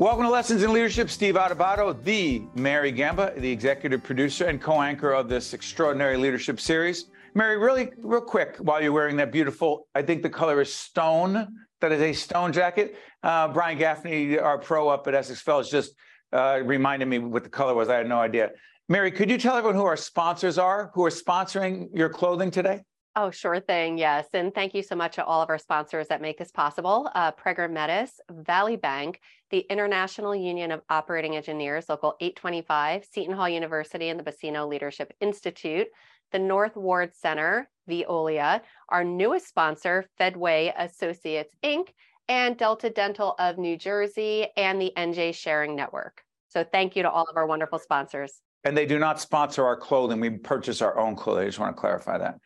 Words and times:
Welcome 0.00 0.24
to 0.24 0.30
Lessons 0.30 0.62
in 0.62 0.72
Leadership. 0.72 1.10
Steve 1.10 1.34
Adubato, 1.34 1.92
the 2.04 2.40
Mary 2.54 2.90
Gamba, 2.90 3.34
the 3.36 3.52
executive 3.52 4.02
producer 4.02 4.46
and 4.46 4.58
co-anchor 4.58 5.12
of 5.12 5.28
this 5.28 5.52
extraordinary 5.52 6.16
leadership 6.16 6.58
series. 6.58 7.10
Mary, 7.34 7.58
really, 7.58 7.90
real 7.98 8.22
quick, 8.22 8.56
while 8.60 8.82
you're 8.82 8.94
wearing 8.94 9.18
that 9.18 9.30
beautiful, 9.30 9.88
I 9.94 10.00
think 10.00 10.22
the 10.22 10.30
color 10.30 10.62
is 10.62 10.72
stone. 10.72 11.46
That 11.82 11.92
is 11.92 12.00
a 12.00 12.14
stone 12.14 12.50
jacket. 12.50 12.96
Uh, 13.22 13.48
Brian 13.48 13.76
Gaffney, 13.76 14.38
our 14.38 14.56
pro 14.56 14.88
up 14.88 15.06
at 15.06 15.12
Essex 15.12 15.42
Fells, 15.42 15.70
just 15.70 15.92
uh, 16.32 16.60
reminded 16.64 17.06
me 17.06 17.18
what 17.18 17.44
the 17.44 17.50
color 17.50 17.74
was. 17.74 17.90
I 17.90 17.96
had 17.96 18.08
no 18.08 18.20
idea. 18.20 18.52
Mary, 18.88 19.10
could 19.10 19.28
you 19.28 19.36
tell 19.36 19.54
everyone 19.54 19.76
who 19.76 19.84
our 19.84 19.98
sponsors 19.98 20.56
are, 20.56 20.90
who 20.94 21.04
are 21.04 21.10
sponsoring 21.10 21.88
your 21.92 22.08
clothing 22.08 22.50
today? 22.50 22.80
Oh, 23.22 23.30
sure 23.30 23.60
thing. 23.60 23.98
Yes. 23.98 24.28
And 24.32 24.54
thank 24.54 24.72
you 24.72 24.82
so 24.82 24.96
much 24.96 25.16
to 25.16 25.24
all 25.26 25.42
of 25.42 25.50
our 25.50 25.58
sponsors 25.58 26.08
that 26.08 26.22
make 26.22 26.38
this 26.38 26.50
possible. 26.50 27.10
Uh, 27.14 27.32
Prager 27.32 27.70
Metis, 27.70 28.18
Valley 28.30 28.76
Bank, 28.76 29.20
the 29.50 29.58
International 29.68 30.34
Union 30.34 30.70
of 30.70 30.80
Operating 30.88 31.36
Engineers, 31.36 31.90
Local 31.90 32.14
825, 32.18 33.04
Seton 33.04 33.36
Hall 33.36 33.46
University, 33.46 34.08
and 34.08 34.18
the 34.18 34.24
Buccino 34.24 34.66
Leadership 34.66 35.12
Institute, 35.20 35.88
the 36.32 36.38
North 36.38 36.76
Ward 36.76 37.12
Center, 37.14 37.68
Veolia, 37.90 38.62
our 38.88 39.04
newest 39.04 39.48
sponsor, 39.48 40.06
Fedway 40.18 40.72
Associates, 40.78 41.54
Inc., 41.62 41.88
and 42.26 42.56
Delta 42.56 42.88
Dental 42.88 43.34
of 43.38 43.58
New 43.58 43.76
Jersey, 43.76 44.46
and 44.56 44.80
the 44.80 44.94
NJ 44.96 45.34
Sharing 45.34 45.76
Network. 45.76 46.22
So 46.48 46.64
thank 46.64 46.96
you 46.96 47.02
to 47.02 47.10
all 47.10 47.26
of 47.28 47.36
our 47.36 47.46
wonderful 47.46 47.80
sponsors. 47.80 48.40
And 48.64 48.76
they 48.76 48.86
do 48.86 48.98
not 48.98 49.20
sponsor 49.20 49.64
our 49.64 49.76
clothing. 49.76 50.20
We 50.20 50.30
purchase 50.30 50.82
our 50.82 50.98
own 50.98 51.16
clothing. 51.16 51.44
I 51.44 51.46
just 51.48 51.58
want 51.58 51.74
to 51.74 51.80
clarify 51.80 52.18
that. 52.18 52.38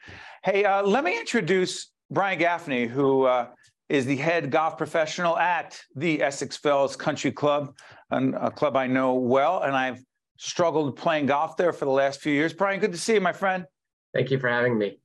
Hey, 0.44 0.64
uh, 0.64 0.82
let 0.82 1.02
me 1.02 1.18
introduce 1.18 1.90
Brian 2.10 2.38
Gaffney, 2.38 2.86
who 2.86 3.24
uh, 3.24 3.48
is 3.88 4.06
the 4.06 4.16
head 4.16 4.50
golf 4.50 4.78
professional 4.78 5.36
at 5.36 5.80
the 5.96 6.22
Essex 6.22 6.56
Fells 6.56 6.96
Country 6.96 7.32
Club, 7.32 7.76
a 8.10 8.50
club 8.50 8.76
I 8.76 8.86
know 8.86 9.14
well, 9.14 9.62
and 9.62 9.74
I've 9.74 10.00
struggled 10.38 10.96
playing 10.96 11.26
golf 11.26 11.56
there 11.56 11.72
for 11.72 11.84
the 11.84 11.90
last 11.90 12.20
few 12.20 12.32
years. 12.32 12.52
Brian, 12.52 12.80
good 12.80 12.92
to 12.92 12.98
see 12.98 13.14
you, 13.14 13.20
my 13.20 13.32
friend. 13.32 13.64
Thank 14.12 14.30
you 14.30 14.38
for 14.38 14.48
having 14.48 14.78
me. 14.78 14.98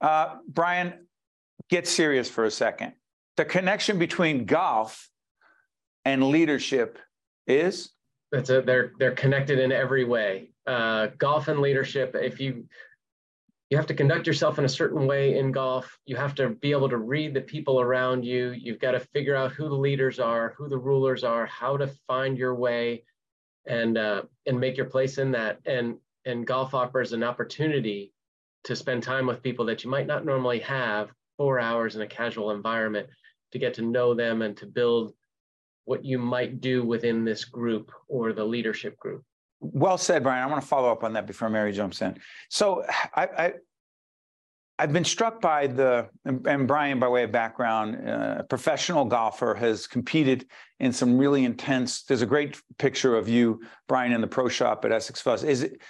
Uh, 0.00 0.36
Brian, 0.48 1.06
get 1.70 1.86
serious 1.86 2.28
for 2.28 2.44
a 2.44 2.50
second. 2.50 2.92
The 3.36 3.44
connection 3.44 3.98
between 3.98 4.44
golf 4.44 5.08
and 6.04 6.24
leadership 6.24 6.98
is 7.46 7.90
that's 8.30 8.50
a, 8.50 8.60
they're 8.60 8.92
they're 8.98 9.12
connected 9.12 9.58
in 9.58 9.72
every 9.72 10.04
way. 10.04 10.50
Uh, 10.66 11.08
golf 11.18 11.48
and 11.48 11.60
leadership. 11.60 12.14
If 12.14 12.40
you 12.40 12.66
you 13.70 13.76
have 13.76 13.86
to 13.86 13.94
conduct 13.94 14.26
yourself 14.26 14.58
in 14.58 14.64
a 14.64 14.68
certain 14.68 15.06
way 15.06 15.38
in 15.38 15.52
golf. 15.52 15.98
You 16.06 16.16
have 16.16 16.34
to 16.36 16.50
be 16.50 16.70
able 16.72 16.88
to 16.88 16.96
read 16.96 17.34
the 17.34 17.42
people 17.42 17.80
around 17.80 18.24
you. 18.24 18.50
You've 18.52 18.78
got 18.78 18.92
to 18.92 19.00
figure 19.00 19.36
out 19.36 19.52
who 19.52 19.68
the 19.68 19.74
leaders 19.74 20.18
are, 20.18 20.54
who 20.56 20.70
the 20.70 20.78
rulers 20.78 21.22
are, 21.22 21.44
how 21.46 21.76
to 21.76 21.90
find 22.06 22.38
your 22.38 22.54
way, 22.54 23.04
and 23.66 23.98
uh, 23.98 24.22
and 24.46 24.58
make 24.58 24.76
your 24.76 24.86
place 24.86 25.18
in 25.18 25.32
that. 25.32 25.60
And 25.66 25.96
and 26.24 26.46
golf 26.46 26.74
offers 26.74 27.12
an 27.12 27.22
opportunity 27.22 28.12
to 28.64 28.74
spend 28.74 29.02
time 29.02 29.26
with 29.26 29.42
people 29.42 29.66
that 29.66 29.84
you 29.84 29.90
might 29.90 30.06
not 30.06 30.24
normally 30.24 30.60
have 30.60 31.10
four 31.36 31.60
hours 31.60 31.94
in 31.94 32.02
a 32.02 32.06
casual 32.06 32.50
environment 32.50 33.08
to 33.52 33.58
get 33.58 33.74
to 33.74 33.82
know 33.82 34.14
them 34.14 34.42
and 34.42 34.56
to 34.56 34.66
build 34.66 35.12
what 35.88 36.04
you 36.04 36.18
might 36.18 36.60
do 36.60 36.84
within 36.84 37.24
this 37.24 37.46
group 37.46 37.90
or 38.08 38.34
the 38.34 38.44
leadership 38.44 38.98
group. 38.98 39.24
Well 39.60 39.96
said, 39.96 40.22
Brian. 40.22 40.42
I 40.42 40.46
want 40.46 40.60
to 40.60 40.68
follow 40.68 40.92
up 40.92 41.02
on 41.02 41.14
that 41.14 41.26
before 41.26 41.48
Mary 41.48 41.72
jumps 41.72 42.02
in. 42.02 42.18
So 42.50 42.84
I, 43.16 43.22
I 43.22 43.52
I've 44.78 44.92
been 44.92 45.04
struck 45.04 45.40
by 45.40 45.66
the, 45.66 46.08
and 46.24 46.68
Brian, 46.68 47.00
by 47.00 47.08
way 47.08 47.24
of 47.24 47.32
background, 47.32 48.08
uh, 48.08 48.42
professional 48.44 49.06
golfer, 49.06 49.54
has 49.54 49.88
competed 49.88 50.46
in 50.78 50.92
some 50.92 51.18
really 51.18 51.44
intense. 51.44 52.02
There's 52.02 52.22
a 52.22 52.26
great 52.26 52.60
picture 52.78 53.16
of 53.16 53.26
you, 53.28 53.60
Brian, 53.88 54.12
in 54.12 54.20
the 54.20 54.28
pro 54.28 54.48
shop 54.48 54.84
at 54.84 54.92
Essex 54.92 55.20
Fells. 55.20 55.42
Is 55.42 55.62
it? 55.62 55.80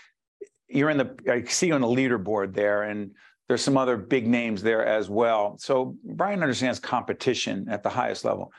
You're 0.68 0.90
in 0.90 0.96
the. 0.96 1.14
I 1.30 1.42
see 1.44 1.66
you 1.66 1.74
on 1.74 1.82
the 1.82 1.88
leaderboard 1.88 2.54
there, 2.54 2.84
and 2.84 3.10
there's 3.48 3.62
some 3.62 3.76
other 3.76 3.96
big 3.96 4.26
names 4.26 4.62
there 4.62 4.86
as 4.86 5.10
well. 5.10 5.58
So 5.58 5.96
Brian 6.04 6.40
understands 6.42 6.78
competition 6.78 7.66
at 7.68 7.82
the 7.82 7.90
highest 7.90 8.24
level 8.24 8.52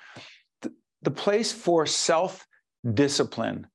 the 1.02 1.12
place 1.12 1.52
for 1.52 1.86
self 1.86 2.46
discipline, 2.94 3.68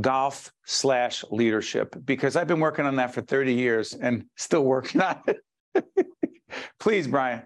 golf 0.00 0.52
slash 0.64 1.24
leadership, 1.30 1.94
because 2.04 2.36
I've 2.36 2.46
been 2.46 2.60
working 2.60 2.84
on 2.84 2.96
that 2.96 3.14
for 3.14 3.22
30 3.22 3.54
years 3.54 3.94
and 3.94 4.24
still 4.36 4.64
working 4.64 5.00
on 5.00 5.20
it. 5.26 5.86
Please, 6.80 7.06
Brian. 7.06 7.42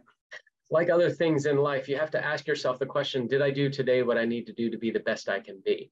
Like 0.71 0.91
other 0.91 1.11
things 1.11 1.47
in 1.47 1.59
life, 1.59 1.89
you 1.89 1.97
have 1.97 2.11
to 2.11 2.25
ask 2.25 2.47
yourself 2.47 2.79
the 2.79 2.87
question 2.87 3.27
Did 3.27 3.43
I 3.43 3.51
do 3.51 3.71
today 3.71 4.03
what 4.03 4.19
I 4.19 4.25
need 4.25 4.47
to 4.47 4.53
do 4.53 4.71
to 4.71 4.79
be 4.79 4.91
the 4.91 5.01
best 5.01 5.29
I 5.29 5.41
can 5.41 5.63
be? 5.65 5.91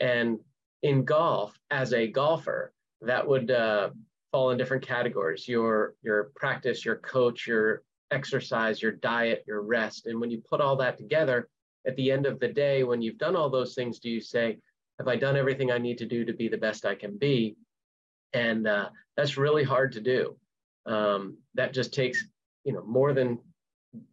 And 0.00 0.38
in 0.82 1.04
golf, 1.04 1.58
as 1.70 1.92
a 1.92 2.06
golfer, 2.06 2.72
that 3.02 3.26
would 3.26 3.50
uh, 3.50 3.90
fall 4.32 4.50
in 4.50 4.58
different 4.58 4.86
categories 4.86 5.48
your 5.48 5.94
your 6.02 6.30
practice 6.36 6.84
your 6.84 6.96
coach 6.96 7.46
your 7.46 7.82
exercise 8.10 8.82
your 8.82 8.92
diet 8.92 9.44
your 9.46 9.62
rest 9.62 10.06
and 10.06 10.20
when 10.20 10.30
you 10.30 10.42
put 10.48 10.60
all 10.60 10.76
that 10.76 10.96
together 10.96 11.48
at 11.86 11.96
the 11.96 12.10
end 12.10 12.26
of 12.26 12.40
the 12.40 12.48
day, 12.48 12.84
when 12.84 13.02
you've 13.02 13.18
done 13.18 13.36
all 13.36 13.50
those 13.50 13.74
things, 13.74 13.98
do 13.98 14.10
you 14.10 14.20
say, 14.20 14.58
have 14.98 15.08
I 15.08 15.16
done 15.16 15.36
everything 15.36 15.70
I 15.70 15.78
need 15.78 15.98
to 15.98 16.06
do 16.06 16.24
to 16.24 16.32
be 16.32 16.48
the 16.48 16.58
best 16.58 16.84
I 16.84 16.94
can 16.94 17.16
be? 17.16 17.56
And 18.32 18.66
uh, 18.66 18.90
that's 19.16 19.36
really 19.36 19.64
hard 19.64 19.92
to 19.92 20.00
do. 20.00 20.36
Um, 20.86 21.38
that 21.54 21.72
just 21.72 21.94
takes, 21.94 22.24
you 22.64 22.72
know, 22.72 22.84
more 22.84 23.12
than, 23.12 23.38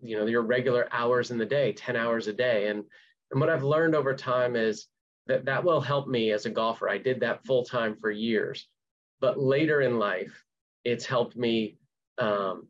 you 0.02 0.18
know, 0.18 0.26
your 0.26 0.44
regular 0.44 0.88
hours 0.92 1.32
in 1.32 1.38
the 1.38 1.46
day, 1.46 1.74
10 1.74 1.96
hours 1.96 2.28
a 2.28 2.34
day. 2.34 2.68
And, 2.68 2.84
and 3.32 3.40
what 3.40 3.50
I've 3.50 3.64
learned 3.64 3.96
over 3.96 4.16
time 4.16 4.56
is 4.56 4.88
that 5.28 5.46
that 5.46 5.64
will 5.64 5.82
help 5.82 6.08
me 6.08 6.32
as 6.32 6.46
a 6.46 6.50
golfer. 6.50 6.88
I 6.88 6.98
did 6.98 7.20
that 7.22 7.46
full 7.46 7.64
time 7.64 7.96
for 7.96 8.12
years, 8.12 8.68
but 9.20 9.40
later 9.40 9.82
in 9.82 9.98
life, 9.98 10.44
it's 10.84 11.06
helped 11.06 11.36
me 11.36 11.78
um, 12.20 12.68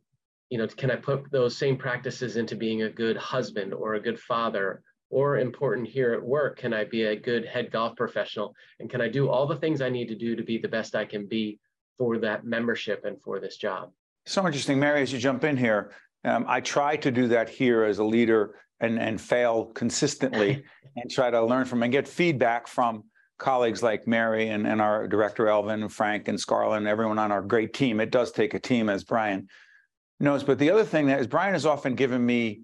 you 0.49 0.57
know, 0.57 0.67
can 0.67 0.91
I 0.91 0.95
put 0.95 1.31
those 1.31 1.57
same 1.57 1.77
practices 1.77 2.37
into 2.37 2.55
being 2.55 2.83
a 2.83 2.89
good 2.89 3.17
husband 3.17 3.73
or 3.73 3.95
a 3.95 3.99
good 3.99 4.19
father? 4.19 4.83
Or 5.11 5.37
important 5.37 5.87
here 5.87 6.13
at 6.13 6.21
work, 6.21 6.57
can 6.57 6.73
I 6.73 6.83
be 6.83 7.03
a 7.03 7.15
good 7.15 7.45
head 7.45 7.71
golf 7.71 7.95
professional? 7.95 8.55
And 8.79 8.89
can 8.89 9.01
I 9.01 9.07
do 9.07 9.29
all 9.29 9.45
the 9.45 9.55
things 9.55 9.79
I 9.79 9.87
need 9.87 10.07
to 10.07 10.15
do 10.15 10.35
to 10.35 10.43
be 10.43 10.57
the 10.57 10.67
best 10.67 10.95
I 10.95 11.05
can 11.05 11.27
be 11.27 11.59
for 11.97 12.17
that 12.17 12.43
membership 12.43 13.05
and 13.05 13.21
for 13.21 13.39
this 13.39 13.57
job? 13.57 13.91
So 14.25 14.45
interesting, 14.45 14.79
Mary, 14.79 15.03
as 15.03 15.13
you 15.13 15.19
jump 15.19 15.43
in 15.43 15.57
here, 15.57 15.91
um, 16.25 16.45
I 16.47 16.59
try 16.59 16.97
to 16.97 17.11
do 17.11 17.27
that 17.29 17.49
here 17.49 17.83
as 17.83 17.99
a 17.99 18.03
leader 18.03 18.55
and, 18.79 18.99
and 18.99 19.21
fail 19.21 19.65
consistently 19.65 20.63
and 20.95 21.09
try 21.09 21.29
to 21.29 21.45
learn 21.45 21.65
from 21.65 21.83
and 21.83 21.91
get 21.91 22.07
feedback 22.07 22.67
from 22.67 23.03
colleagues 23.37 23.83
like 23.83 24.07
Mary 24.07 24.49
and, 24.49 24.65
and 24.65 24.81
our 24.81 25.07
director, 25.07 25.47
Elvin, 25.47 25.83
and 25.83 25.93
Frank, 25.93 26.27
and 26.27 26.39
Scarlett, 26.39 26.79
and 26.79 26.87
everyone 26.87 27.19
on 27.19 27.31
our 27.31 27.41
great 27.41 27.73
team. 27.73 27.99
It 27.99 28.09
does 28.09 28.31
take 28.31 28.53
a 28.53 28.59
team, 28.59 28.89
as 28.89 29.03
Brian 29.03 29.47
knows. 30.19 30.43
But 30.43 30.59
the 30.59 30.69
other 30.69 30.83
thing 30.83 31.07
that 31.07 31.19
is 31.19 31.27
Brian 31.27 31.53
has 31.53 31.65
often 31.65 31.95
given 31.95 32.25
me 32.25 32.61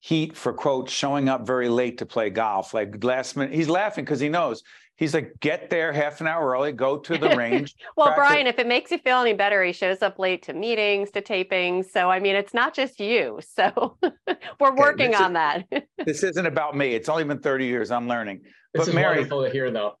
heat 0.00 0.36
for 0.36 0.52
quote 0.52 0.90
showing 0.90 1.28
up 1.28 1.46
very 1.46 1.68
late 1.68 1.98
to 1.98 2.06
play 2.06 2.28
golf. 2.28 2.74
Like 2.74 3.02
last 3.04 3.36
minute, 3.36 3.54
he's 3.54 3.68
laughing 3.68 4.04
because 4.04 4.20
he 4.20 4.28
knows. 4.28 4.62
He's 4.96 5.14
like, 5.14 5.34
get 5.40 5.70
there 5.70 5.92
half 5.92 6.20
an 6.20 6.26
hour 6.26 6.50
early, 6.50 6.70
go 6.70 6.98
to 6.98 7.18
the 7.18 7.34
range. 7.36 7.74
well, 7.96 8.08
practice. 8.08 8.28
Brian, 8.28 8.46
if 8.46 8.58
it 8.58 8.66
makes 8.66 8.90
you 8.90 8.98
feel 8.98 9.18
any 9.18 9.32
better, 9.32 9.64
he 9.64 9.72
shows 9.72 10.02
up 10.02 10.18
late 10.18 10.42
to 10.44 10.52
meetings, 10.52 11.10
to 11.12 11.22
tapings. 11.22 11.86
So 11.86 12.10
I 12.10 12.20
mean, 12.20 12.36
it's 12.36 12.52
not 12.52 12.74
just 12.74 13.00
you. 13.00 13.40
So 13.54 13.96
we're 14.60 14.68
okay, 14.68 14.76
working 14.76 15.14
on 15.14 15.36
is, 15.36 15.64
that. 15.70 15.84
this 16.04 16.22
isn't 16.22 16.46
about 16.46 16.76
me. 16.76 16.94
It's 16.94 17.08
only 17.08 17.24
been 17.24 17.40
30 17.40 17.66
years. 17.66 17.90
I'm 17.90 18.08
learning. 18.08 18.40
This 18.74 18.86
but 18.86 18.88
is 18.88 18.94
Mary, 18.94 19.16
wonderful 19.16 19.44
to 19.44 19.50
hear 19.50 19.70
though. 19.70 19.94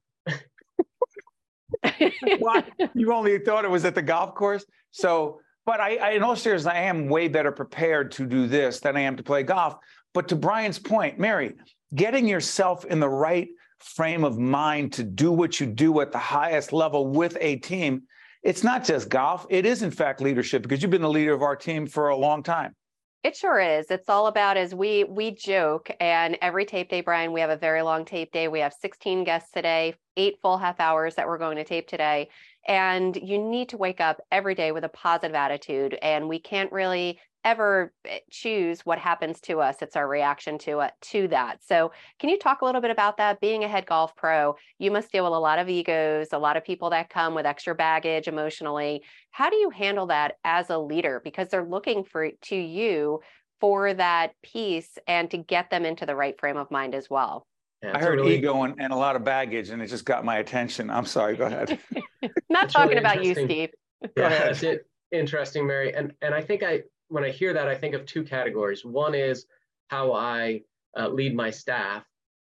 what? 2.38 2.66
You 2.94 3.12
only 3.12 3.38
thought 3.38 3.64
it 3.64 3.70
was 3.70 3.84
at 3.84 3.94
the 3.94 4.02
golf 4.02 4.34
course? 4.34 4.64
So 4.90 5.40
but 5.64 5.80
I, 5.80 5.96
I, 5.96 6.10
in 6.10 6.22
all 6.22 6.36
seriousness, 6.36 6.72
I 6.72 6.80
am 6.80 7.08
way 7.08 7.28
better 7.28 7.52
prepared 7.52 8.12
to 8.12 8.26
do 8.26 8.46
this 8.46 8.80
than 8.80 8.96
I 8.96 9.00
am 9.00 9.16
to 9.16 9.22
play 9.22 9.42
golf. 9.42 9.76
But 10.14 10.28
to 10.28 10.36
Brian's 10.36 10.78
point, 10.78 11.18
Mary, 11.18 11.54
getting 11.94 12.26
yourself 12.26 12.84
in 12.84 13.00
the 13.00 13.08
right 13.08 13.48
frame 13.78 14.24
of 14.24 14.38
mind 14.38 14.92
to 14.94 15.02
do 15.02 15.32
what 15.32 15.60
you 15.60 15.66
do 15.66 16.00
at 16.00 16.12
the 16.12 16.18
highest 16.18 16.72
level 16.72 17.06
with 17.08 17.36
a 17.40 17.56
team, 17.56 18.02
it's 18.42 18.64
not 18.64 18.84
just 18.84 19.08
golf. 19.08 19.46
It 19.50 19.64
is, 19.64 19.82
in 19.82 19.90
fact, 19.90 20.20
leadership 20.20 20.62
because 20.62 20.82
you've 20.82 20.90
been 20.90 21.02
the 21.02 21.08
leader 21.08 21.32
of 21.32 21.42
our 21.42 21.56
team 21.56 21.86
for 21.86 22.08
a 22.08 22.16
long 22.16 22.42
time. 22.42 22.74
It 23.22 23.36
sure 23.36 23.60
is. 23.60 23.86
It's 23.88 24.08
all 24.08 24.26
about 24.26 24.56
as 24.56 24.74
we 24.74 25.04
we 25.04 25.30
joke 25.30 25.88
and 26.00 26.36
every 26.42 26.64
tape 26.64 26.88
day, 26.88 27.02
Brian, 27.02 27.32
we 27.32 27.40
have 27.40 27.50
a 27.50 27.56
very 27.56 27.82
long 27.82 28.04
tape 28.04 28.32
day. 28.32 28.48
We 28.48 28.58
have 28.58 28.72
16 28.72 29.22
guests 29.22 29.52
today, 29.52 29.94
eight 30.16 30.38
full 30.42 30.58
half 30.58 30.80
hours 30.80 31.14
that 31.14 31.28
we're 31.28 31.38
going 31.38 31.56
to 31.56 31.64
tape 31.64 31.86
today. 31.86 32.30
And 32.66 33.16
you 33.16 33.38
need 33.38 33.70
to 33.70 33.76
wake 33.76 34.00
up 34.00 34.20
every 34.30 34.54
day 34.54 34.72
with 34.72 34.84
a 34.84 34.88
positive 34.88 35.34
attitude. 35.34 35.98
And 36.00 36.28
we 36.28 36.38
can't 36.38 36.72
really 36.72 37.18
ever 37.44 37.92
eh, 38.04 38.18
choose 38.30 38.86
what 38.86 38.98
happens 38.98 39.40
to 39.40 39.60
us. 39.60 39.82
It's 39.82 39.96
our 39.96 40.06
reaction 40.06 40.58
to 40.58 40.80
it 40.80 40.92
to 41.02 41.28
that. 41.28 41.62
So 41.64 41.92
can 42.18 42.30
you 42.30 42.38
talk 42.38 42.62
a 42.62 42.64
little 42.64 42.80
bit 42.80 42.90
about 42.90 43.16
that? 43.16 43.40
Being 43.40 43.64
a 43.64 43.68
head 43.68 43.86
golf 43.86 44.14
pro 44.16 44.56
you 44.78 44.90
must 44.90 45.10
deal 45.12 45.24
with 45.24 45.32
a 45.32 45.38
lot 45.38 45.58
of 45.58 45.68
egos 45.68 46.28
a 46.32 46.38
lot 46.38 46.56
of 46.56 46.64
people 46.64 46.90
that 46.90 47.10
come 47.10 47.34
with 47.34 47.46
extra 47.46 47.74
baggage 47.74 48.28
emotionally. 48.28 49.02
How 49.30 49.50
do 49.50 49.56
you 49.56 49.70
handle 49.70 50.06
that 50.06 50.36
as 50.44 50.70
a 50.70 50.78
leader? 50.78 51.20
Because 51.22 51.48
they're 51.48 51.64
looking 51.64 52.04
for 52.04 52.30
to 52.30 52.56
you 52.56 53.20
for 53.60 53.94
that 53.94 54.32
piece 54.42 54.98
and 55.06 55.30
to 55.30 55.38
get 55.38 55.70
them 55.70 55.84
into 55.84 56.04
the 56.06 56.16
right 56.16 56.38
frame 56.38 56.56
of 56.56 56.70
mind 56.70 56.94
as 56.94 57.08
well 57.08 57.46
Yeah, 57.82 57.96
I 57.96 58.00
heard 58.00 58.20
really- 58.20 58.36
ego 58.36 58.62
and, 58.62 58.80
and 58.80 58.92
a 58.92 58.96
lot 58.96 59.16
of 59.16 59.24
baggage, 59.24 59.70
and 59.70 59.82
it 59.82 59.88
just 59.88 60.04
got 60.04 60.24
my 60.24 60.38
attention. 60.38 60.90
I'm 60.90 61.06
sorry. 61.06 61.36
Go 61.36 61.46
ahead. 61.46 61.78
Not 62.48 62.64
It's 62.64 62.76
really 62.76 62.94
talking 62.94 62.98
about 62.98 63.24
you. 63.24 63.34
Steve. 63.34 63.70
Yeah, 64.16 64.26
ahead. 64.26 64.48
that's 64.48 64.62
it. 64.62 64.86
Interesting, 65.10 65.66
Mary. 65.66 65.94
And 65.94 66.12
and 66.22 66.34
I 66.34 66.40
think 66.42 66.62
I 66.62 66.82
when 67.08 67.24
I 67.24 67.30
hear 67.30 67.52
that, 67.52 67.68
I 67.68 67.74
think 67.74 67.94
of 67.94 68.06
two 68.06 68.22
categories. 68.22 68.84
One 68.84 69.14
is 69.14 69.46
how 69.88 70.12
I 70.12 70.62
uh, 70.98 71.08
lead 71.08 71.34
my 71.34 71.50
staff 71.50 72.04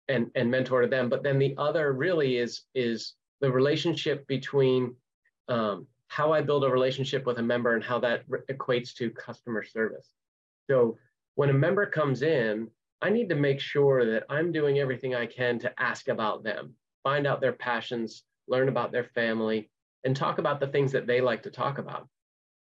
and 0.09 0.31
and 0.35 0.51
mentor 0.51 0.87
them, 0.87 1.09
but 1.09 1.23
then 1.23 1.39
the 1.39 1.55
other 1.57 1.93
really 1.93 2.37
is 2.39 2.63
is 2.75 3.15
the 3.41 3.51
relationship 3.51 4.27
between 4.27 4.95
um, 5.49 5.87
how 6.09 6.33
I 6.33 6.43
build 6.43 6.65
a 6.65 6.69
relationship 6.69 7.27
with 7.27 7.39
a 7.39 7.43
member 7.43 7.75
and 7.75 7.83
how 7.83 7.99
that 8.01 8.23
re- 8.29 8.41
equates 8.51 8.93
to 8.97 9.11
customer 9.11 9.63
service. 9.65 10.09
So 10.71 10.99
when 11.37 11.49
a 11.51 11.55
member 11.55 11.87
comes 11.87 12.23
in, 12.23 12.69
I 13.02 13.10
need 13.10 13.28
to 13.31 13.34
make 13.34 13.60
sure 13.60 14.04
that 14.12 14.25
I'm 14.31 14.52
doing 14.52 14.78
everything 14.78 15.14
I 15.14 15.26
can 15.26 15.58
to 15.58 15.72
ask 15.82 16.08
about 16.08 16.44
them, 16.44 16.75
find 17.02 17.26
out 17.26 17.40
their 17.40 17.52
passions, 17.52 18.22
learn 18.46 18.69
about 18.69 18.93
their 18.93 19.04
family, 19.04 19.70
and 20.04 20.14
talk 20.14 20.38
about 20.38 20.60
the 20.60 20.69
things 20.69 20.93
that 20.93 21.06
they 21.08 21.20
like 21.20 21.43
to 21.43 21.50
talk 21.50 21.78
about. 21.78 22.08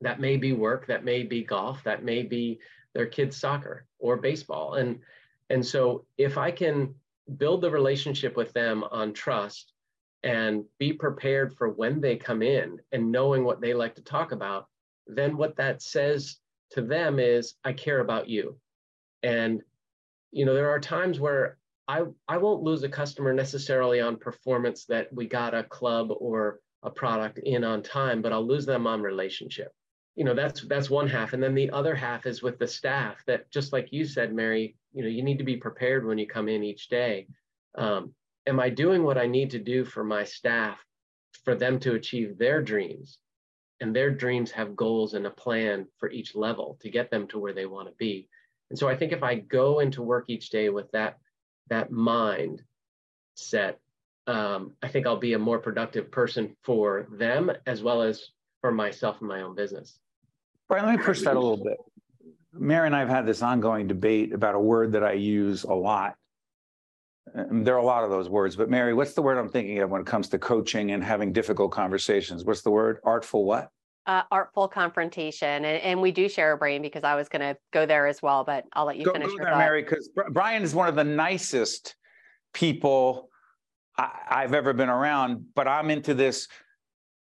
That 0.02 0.20
may 0.20 0.38
be 0.38 0.54
work, 0.54 0.86
that 0.88 1.04
may 1.04 1.24
be 1.24 1.44
golf, 1.44 1.84
that 1.84 2.04
may 2.04 2.22
be 2.22 2.60
their 2.94 3.08
kids' 3.08 3.38
soccer 3.38 3.86
or 3.98 4.18
baseball. 4.18 4.76
And, 4.76 5.00
and 5.50 5.66
so 5.66 6.06
if 6.18 6.38
I 6.38 6.52
can 6.52 6.94
build 7.38 7.62
the 7.62 7.72
relationship 7.72 8.38
with 8.38 8.54
them 8.54 8.84
on 8.92 9.14
trust 9.14 9.74
and 10.24 10.64
be 10.78 10.94
prepared 10.94 11.56
for 11.56 11.70
when 11.70 12.02
they 12.02 12.16
come 12.16 12.42
in 12.42 12.80
and 12.92 13.12
knowing 13.12 13.44
what 13.44 13.62
they 13.62 13.74
like 13.74 13.96
to 13.96 14.04
talk 14.04 14.32
about, 14.32 14.68
then 15.08 15.38
what 15.38 15.56
that 15.58 15.82
says 15.82 16.38
to 16.72 16.82
them 16.82 17.18
is, 17.20 17.56
I 17.64 17.74
care 17.74 18.00
about 18.00 18.30
you. 18.30 18.60
And, 19.24 19.64
you 20.32 20.46
know, 20.46 20.54
there 20.54 20.70
are 20.70 20.80
times 20.80 21.20
where 21.20 21.58
I, 21.88 22.04
I 22.28 22.38
won't 22.38 22.62
lose 22.62 22.84
a 22.84 22.90
customer 22.90 23.34
necessarily 23.34 24.00
on 24.00 24.18
performance 24.18 24.86
that 24.86 25.12
we 25.12 25.28
got 25.28 25.56
a 25.56 25.64
club 25.64 26.10
or 26.12 26.60
a 26.84 26.90
product 26.90 27.40
in 27.40 27.64
on 27.64 27.82
time, 27.82 28.22
but 28.22 28.32
I'll 28.32 28.46
lose 28.46 28.66
them 28.66 28.86
on 28.86 29.02
relationship. 29.02 29.72
You 30.16 30.26
know, 30.26 30.34
that's 30.34 30.62
that's 30.62 30.90
one 30.90 31.08
half. 31.08 31.34
And 31.34 31.42
then 31.42 31.56
the 31.56 31.72
other 31.72 31.96
half 31.96 32.26
is 32.26 32.44
with 32.44 32.60
the 32.60 32.68
staff 32.68 33.24
that 33.26 33.50
just 33.52 33.74
like 33.74 33.92
you 33.92 34.06
said, 34.06 34.34
Mary, 34.34 34.76
you 34.94 35.02
know, 35.02 35.10
you 35.10 35.24
need 35.24 35.38
to 35.40 35.44
be 35.44 35.58
prepared 35.58 36.06
when 36.06 36.18
you 36.18 36.28
come 36.28 36.50
in 36.50 36.64
each 36.64 36.90
day. 36.90 37.28
Um, 37.76 38.14
am 38.48 38.60
I 38.60 38.70
doing 38.70 39.04
what 39.04 39.18
I 39.18 39.28
need 39.28 39.52
to 39.52 39.60
do 39.60 39.86
for 39.86 40.04
my 40.04 40.24
staff 40.24 40.78
for 41.46 41.56
them 41.56 41.80
to 41.80 41.96
achieve 41.96 42.38
their 42.38 42.62
dreams? 42.62 43.18
And 43.82 43.96
their 43.96 44.12
dreams 44.12 44.52
have 44.52 44.76
goals 44.76 45.14
and 45.14 45.26
a 45.26 45.32
plan 45.32 45.88
for 45.98 46.12
each 46.12 46.36
level 46.36 46.78
to 46.82 46.90
get 46.90 47.10
them 47.10 47.28
to 47.28 47.40
where 47.40 47.54
they 47.54 47.66
want 47.66 47.88
to 47.88 47.94
be. 47.98 48.28
And 48.70 48.78
so 48.78 48.88
I 48.88 48.96
think 48.96 49.12
if 49.12 49.24
I 49.24 49.36
go 49.36 49.80
into 49.80 50.02
work 50.02 50.26
each 50.28 50.50
day 50.50 50.70
with 50.70 50.92
that 50.92 51.18
that 51.70 51.92
mind 51.92 52.64
set, 53.36 53.80
um, 54.28 54.74
I 54.82 54.88
think 54.88 55.08
I'll 55.08 55.18
be 55.18 55.34
a 55.34 55.40
more 55.40 55.60
productive 55.60 56.12
person 56.12 56.56
for 56.64 57.08
them 57.12 57.52
as 57.66 57.82
well 57.82 58.02
as 58.02 58.30
for 58.62 58.72
myself 58.72 59.18
and 59.20 59.30
my 59.30 59.42
own 59.42 59.56
business. 59.56 60.00
Brian, 60.68 60.86
let 60.86 60.98
me 60.98 61.04
push 61.04 61.22
that 61.22 61.36
a 61.36 61.40
little 61.40 61.64
bit. 61.64 61.78
Mary 62.54 62.88
and 62.88 62.96
I 62.96 63.00
have 63.00 63.10
had 63.10 63.26
this 63.26 63.42
ongoing 63.42 63.88
debate 63.88 64.34
about 64.34 64.56
a 64.56 64.60
word 64.60 64.92
that 64.94 65.04
I 65.04 65.14
use 65.14 65.64
a 65.64 65.74
lot. 65.74 66.16
Um, 67.36 67.64
There 67.64 67.76
are 67.76 67.80
a 67.80 67.86
lot 67.86 68.04
of 68.04 68.10
those 68.10 68.30
words, 68.30 68.56
but 68.56 68.70
Mary, 68.70 68.94
what's 68.94 69.14
the 69.14 69.22
word 69.22 69.38
I'm 69.38 69.50
thinking 69.50 69.80
of 69.80 69.90
when 69.90 70.02
it 70.02 70.08
comes 70.08 70.30
to 70.30 70.40
coaching 70.40 70.92
and 70.92 71.04
having 71.04 71.32
difficult 71.32 71.72
conversations? 71.72 72.44
What's 72.44 72.62
the 72.62 72.72
word? 72.72 73.00
Artful 73.04 73.46
what? 73.46 73.70
Uh, 74.10 74.24
artful 74.32 74.68
confrontation, 74.68 75.48
and, 75.48 75.66
and 75.84 76.02
we 76.02 76.12
do 76.12 76.28
share 76.28 76.54
a 76.54 76.58
brain 76.58 76.82
because 76.82 77.04
I 77.04 77.14
was 77.14 77.30
going 77.30 77.42
to 77.42 77.56
go 77.72 77.86
there 77.86 78.08
as 78.08 78.24
well, 78.24 78.44
but 78.44 78.66
I'll 78.74 78.88
let 78.88 78.98
you 78.98 79.06
Go, 79.06 79.14
finish 79.14 79.30
go 79.30 79.38
there, 79.38 79.52
thought. 79.52 79.60
Mary, 79.60 79.84
because 79.84 80.10
Brian 80.32 80.64
is 80.64 80.74
one 80.74 80.88
of 80.88 80.96
the 80.96 81.04
nicest 81.04 81.96
people 82.52 83.30
I, 84.00 84.10
I've 84.28 84.56
ever 84.56 84.74
been 84.74 84.90
around, 84.90 85.46
but 85.54 85.68
I'm 85.68 85.92
into 85.92 86.16
this 86.16 86.48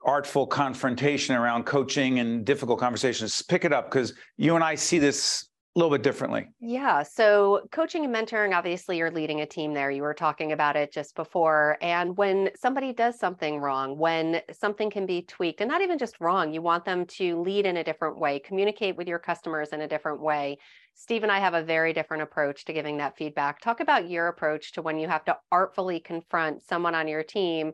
artful 0.04 0.46
confrontation 0.46 1.34
around 1.34 1.64
coaching 1.64 2.18
and 2.18 2.44
difficult 2.44 2.80
conversations. 2.80 3.40
Pick 3.40 3.64
it 3.64 3.72
up 3.72 3.90
because 3.90 4.12
you 4.36 4.54
and 4.54 4.62
I 4.62 4.74
see 4.74 4.98
this 4.98 5.48
a 5.74 5.78
little 5.78 5.90
bit 5.90 6.04
differently. 6.04 6.48
Yeah. 6.60 7.02
So, 7.02 7.66
coaching 7.72 8.04
and 8.04 8.14
mentoring, 8.14 8.54
obviously, 8.54 8.98
you're 8.98 9.10
leading 9.10 9.40
a 9.40 9.46
team 9.46 9.74
there. 9.74 9.90
You 9.90 10.02
were 10.02 10.14
talking 10.14 10.52
about 10.52 10.76
it 10.76 10.92
just 10.92 11.16
before. 11.16 11.78
And 11.82 12.16
when 12.16 12.50
somebody 12.54 12.92
does 12.92 13.18
something 13.18 13.58
wrong, 13.58 13.98
when 13.98 14.40
something 14.52 14.88
can 14.88 15.04
be 15.04 15.22
tweaked, 15.22 15.60
and 15.60 15.68
not 15.68 15.82
even 15.82 15.98
just 15.98 16.20
wrong, 16.20 16.54
you 16.54 16.62
want 16.62 16.84
them 16.84 17.06
to 17.06 17.40
lead 17.40 17.66
in 17.66 17.78
a 17.78 17.84
different 17.84 18.18
way, 18.18 18.38
communicate 18.38 18.96
with 18.96 19.08
your 19.08 19.18
customers 19.18 19.70
in 19.70 19.80
a 19.80 19.88
different 19.88 20.20
way. 20.20 20.58
Steve 20.94 21.24
and 21.24 21.32
I 21.32 21.40
have 21.40 21.54
a 21.54 21.62
very 21.62 21.92
different 21.92 22.22
approach 22.22 22.64
to 22.66 22.72
giving 22.72 22.98
that 22.98 23.16
feedback. 23.16 23.60
Talk 23.60 23.80
about 23.80 24.08
your 24.08 24.28
approach 24.28 24.72
to 24.72 24.82
when 24.82 24.96
you 24.96 25.08
have 25.08 25.24
to 25.24 25.36
artfully 25.50 25.98
confront 25.98 26.62
someone 26.62 26.94
on 26.94 27.08
your 27.08 27.24
team, 27.24 27.72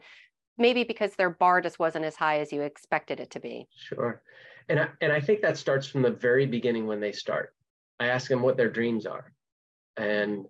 maybe 0.56 0.84
because 0.84 1.16
their 1.16 1.28
bar 1.28 1.60
just 1.60 1.78
wasn't 1.78 2.06
as 2.06 2.16
high 2.16 2.40
as 2.40 2.50
you 2.50 2.62
expected 2.62 3.20
it 3.20 3.30
to 3.32 3.40
be. 3.40 3.68
Sure. 3.76 4.22
And 4.70 4.80
I, 4.80 4.88
and 5.02 5.12
I 5.12 5.20
think 5.20 5.42
that 5.42 5.58
starts 5.58 5.86
from 5.86 6.00
the 6.00 6.10
very 6.10 6.46
beginning 6.46 6.86
when 6.86 7.00
they 7.00 7.12
start. 7.12 7.52
I 8.00 8.06
ask 8.06 8.28
them 8.28 8.42
what 8.42 8.56
their 8.56 8.70
dreams 8.70 9.06
are 9.06 9.32
and 9.96 10.46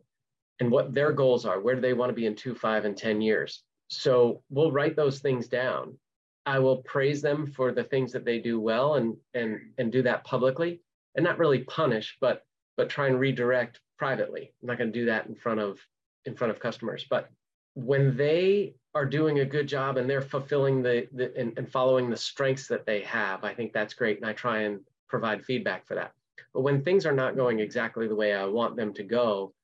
and 0.61 0.70
what 0.70 0.94
their 0.94 1.12
goals 1.12 1.44
are. 1.44 1.61
Where 1.61 1.75
do 1.75 1.81
they 1.81 1.94
want 1.94 2.11
to 2.11 2.14
be 2.14 2.26
in 2.26 2.37
2, 2.37 2.55
5 2.55 2.85
and 2.85 2.97
10 2.97 3.20
years? 3.20 3.62
So 3.88 4.43
we'll 4.50 4.70
write 4.70 4.94
those 4.94 5.19
things 5.19 5.49
down. 5.49 5.99
I 6.47 6.58
will 6.58 6.79
praise 6.79 7.20
them 7.20 7.47
for 7.47 7.73
the 7.73 7.85
things 7.85 8.12
that 8.12 8.25
they 8.25 8.38
do 8.38 8.61
well 8.61 8.94
and 8.94 9.17
and 9.35 9.61
and 9.79 9.93
do 9.93 10.02
that 10.02 10.25
publicly 10.25 10.81
and 11.14 11.25
not 11.25 11.38
really 11.38 11.64
punish 11.64 12.17
but 12.20 12.44
but 12.76 12.88
try 12.88 13.08
and 13.08 13.20
redirect 13.20 13.81
privately. 13.99 14.52
I'm 14.62 14.69
not 14.69 14.79
going 14.79 14.93
to 14.93 14.99
do 14.99 15.06
that 15.06 15.26
in 15.26 15.35
front 15.35 15.61
of 15.61 15.79
in 16.25 16.35
front 16.35 16.50
of 16.50 16.61
customers, 16.61 17.05
but 17.11 17.31
when 17.75 18.17
they 18.17 18.75
are 18.94 19.06
doing 19.06 19.41
a 19.41 19.44
good 19.44 19.67
job 19.67 19.97
and 19.97 20.08
they're 20.08 20.23
fulfilling 20.23 20.82
the, 20.82 21.08
the 21.12 21.37
and, 21.37 21.56
and 21.56 21.70
following 21.70 22.11
the 22.11 22.17
strengths 22.17 22.67
that 22.69 22.87
they 22.87 23.00
have, 23.02 23.44
I 23.44 23.55
think 23.55 23.73
that's 23.73 23.94
great. 23.94 24.19
And 24.19 24.26
I 24.26 24.32
try 24.32 24.61
and 24.61 24.81
provide 25.08 25.44
feedback 25.44 25.87
for 25.87 25.94
that. 25.94 26.12
But 26.52 26.62
when 26.62 26.82
things 26.82 27.06
are 27.06 27.12
not 27.12 27.37
going 27.37 27.61
exactly 27.61 28.08
the 28.08 28.14
way 28.14 28.35
I 28.35 28.44
want 28.47 28.76
them 28.76 28.93
to 28.94 29.02
go, 29.02 29.55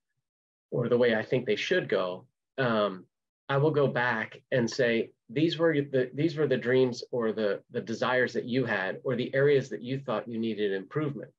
or 0.71 0.89
the 0.89 0.99
way 0.99 1.15
I 1.15 1.23
think 1.23 1.47
they 1.47 1.57
should 1.57 1.89
go, 1.89 2.27
um, 2.59 3.05
I 3.49 3.57
will 3.59 3.71
go 3.71 3.87
back 3.87 4.41
and 4.51 4.71
say, 4.71 5.11
these 5.29 5.59
were 5.59 5.75
the 5.75 6.11
these 6.15 6.37
were 6.37 6.47
the 6.47 6.57
dreams 6.57 7.03
or 7.11 7.33
the 7.33 7.61
the 7.71 7.81
desires 7.81 8.33
that 8.35 8.45
you 8.45 8.65
had, 8.65 9.01
or 9.05 9.17
the 9.17 9.35
areas 9.35 9.69
that 9.71 9.83
you 9.83 9.99
thought 9.99 10.29
you 10.29 10.39
needed 10.39 10.73
improvement. 10.73 11.31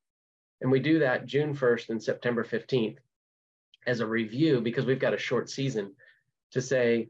And 0.61 0.71
we 0.71 0.79
do 0.79 0.99
that 0.99 1.25
June 1.25 1.55
1st 1.55 1.89
and 1.89 2.03
September 2.03 2.43
15th 2.43 2.97
as 3.85 3.99
a 3.99 4.07
review 4.07 4.59
because 4.59 4.85
we've 4.85 4.99
got 4.99 5.13
a 5.13 5.19
short 5.19 5.49
season 5.49 5.93
to 6.51 6.61
say, 6.61 7.09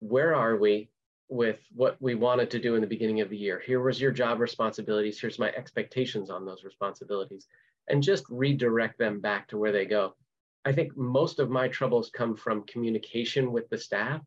where 0.00 0.34
are 0.34 0.56
we 0.56 0.88
with 1.32 1.60
what 1.74 1.96
we 2.00 2.14
wanted 2.14 2.50
to 2.50 2.58
do 2.58 2.74
in 2.74 2.82
the 2.82 2.86
beginning 2.86 3.22
of 3.22 3.30
the 3.30 3.36
year? 3.36 3.58
Here 3.64 3.80
was 3.80 4.00
your 4.00 4.12
job 4.12 4.38
responsibilities. 4.38 5.18
Here's 5.18 5.38
my 5.38 5.48
expectations 5.52 6.28
on 6.28 6.44
those 6.44 6.62
responsibilities, 6.62 7.46
and 7.88 8.02
just 8.02 8.24
redirect 8.28 8.98
them 8.98 9.18
back 9.20 9.48
to 9.48 9.56
where 9.56 9.72
they 9.72 9.86
go. 9.86 10.14
I 10.64 10.72
think 10.72 10.96
most 10.96 11.38
of 11.38 11.50
my 11.50 11.68
troubles 11.68 12.10
come 12.14 12.36
from 12.36 12.64
communication 12.64 13.50
with 13.50 13.68
the 13.70 13.78
staff. 13.78 14.20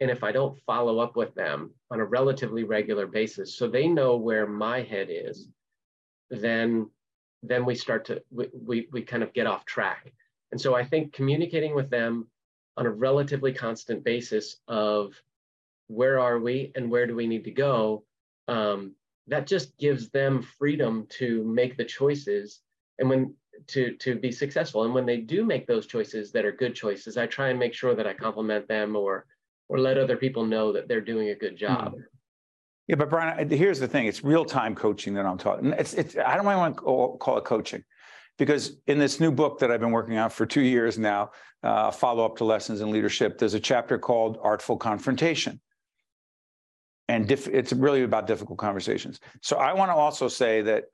And 0.00 0.10
if 0.10 0.24
I 0.24 0.32
don't 0.32 0.58
follow 0.66 0.98
up 0.98 1.14
with 1.14 1.34
them 1.34 1.70
on 1.90 2.00
a 2.00 2.04
relatively 2.04 2.64
regular 2.64 3.06
basis, 3.06 3.56
so 3.56 3.68
they 3.68 3.86
know 3.86 4.16
where 4.16 4.46
my 4.46 4.82
head 4.82 5.08
is, 5.10 5.48
then 6.30 6.90
then 7.42 7.64
we 7.64 7.74
start 7.74 8.06
to 8.06 8.22
we, 8.30 8.48
we, 8.52 8.88
we 8.92 9.02
kind 9.02 9.22
of 9.22 9.32
get 9.34 9.46
off 9.46 9.64
track. 9.66 10.12
And 10.52 10.60
so 10.60 10.74
I 10.74 10.84
think 10.84 11.12
communicating 11.12 11.74
with 11.74 11.90
them 11.90 12.28
on 12.76 12.86
a 12.86 12.90
relatively 12.90 13.52
constant 13.52 14.04
basis 14.04 14.56
of 14.68 15.14
where 15.88 16.18
are 16.18 16.38
we 16.38 16.72
and 16.74 16.90
where 16.90 17.06
do 17.06 17.14
we 17.14 17.26
need 17.26 17.44
to 17.44 17.50
go, 17.50 18.04
um, 18.48 18.94
that 19.28 19.46
just 19.46 19.76
gives 19.78 20.10
them 20.10 20.42
freedom 20.42 21.06
to 21.10 21.44
make 21.44 21.76
the 21.76 21.84
choices 21.84 22.60
and 22.98 23.08
when 23.08 23.34
to 23.68 23.96
to 23.96 24.14
be 24.16 24.30
successful. 24.30 24.84
And 24.84 24.94
when 24.94 25.06
they 25.06 25.18
do 25.18 25.44
make 25.44 25.66
those 25.66 25.86
choices 25.86 26.32
that 26.32 26.44
are 26.44 26.52
good 26.52 26.74
choices, 26.74 27.16
I 27.16 27.26
try 27.26 27.48
and 27.48 27.58
make 27.58 27.74
sure 27.74 27.94
that 27.94 28.06
I 28.06 28.12
compliment 28.12 28.68
them 28.68 28.96
or 28.96 29.26
or 29.68 29.78
let 29.78 29.98
other 29.98 30.16
people 30.16 30.44
know 30.44 30.72
that 30.72 30.88
they're 30.88 31.00
doing 31.00 31.30
a 31.30 31.34
good 31.34 31.56
job. 31.56 31.94
Yeah, 32.86 32.94
but 32.94 33.10
Brian, 33.10 33.48
here's 33.50 33.80
the 33.80 33.88
thing: 33.88 34.06
it's 34.06 34.22
real 34.22 34.44
time 34.44 34.74
coaching 34.74 35.14
that 35.14 35.26
I'm 35.26 35.38
talking. 35.38 35.72
It's 35.72 35.94
it's. 35.94 36.16
I 36.16 36.36
don't 36.36 36.44
want 36.44 36.76
to 36.76 36.82
call, 36.82 37.16
call 37.18 37.38
it 37.38 37.44
coaching, 37.44 37.82
because 38.38 38.76
in 38.86 38.98
this 38.98 39.18
new 39.18 39.32
book 39.32 39.58
that 39.58 39.72
I've 39.72 39.80
been 39.80 39.90
working 39.90 40.16
on 40.18 40.30
for 40.30 40.46
two 40.46 40.60
years 40.60 40.98
now, 40.98 41.32
uh, 41.64 41.90
follow 41.90 42.24
up 42.24 42.36
to 42.36 42.44
lessons 42.44 42.80
in 42.80 42.90
leadership. 42.90 43.38
There's 43.38 43.54
a 43.54 43.60
chapter 43.60 43.98
called 43.98 44.38
Artful 44.40 44.76
Confrontation, 44.76 45.60
and 47.08 47.26
diff, 47.26 47.48
it's 47.48 47.72
really 47.72 48.02
about 48.02 48.26
difficult 48.26 48.58
conversations. 48.58 49.20
So 49.42 49.56
I 49.56 49.72
want 49.72 49.90
to 49.90 49.94
also 49.94 50.28
say 50.28 50.62
that 50.62 50.84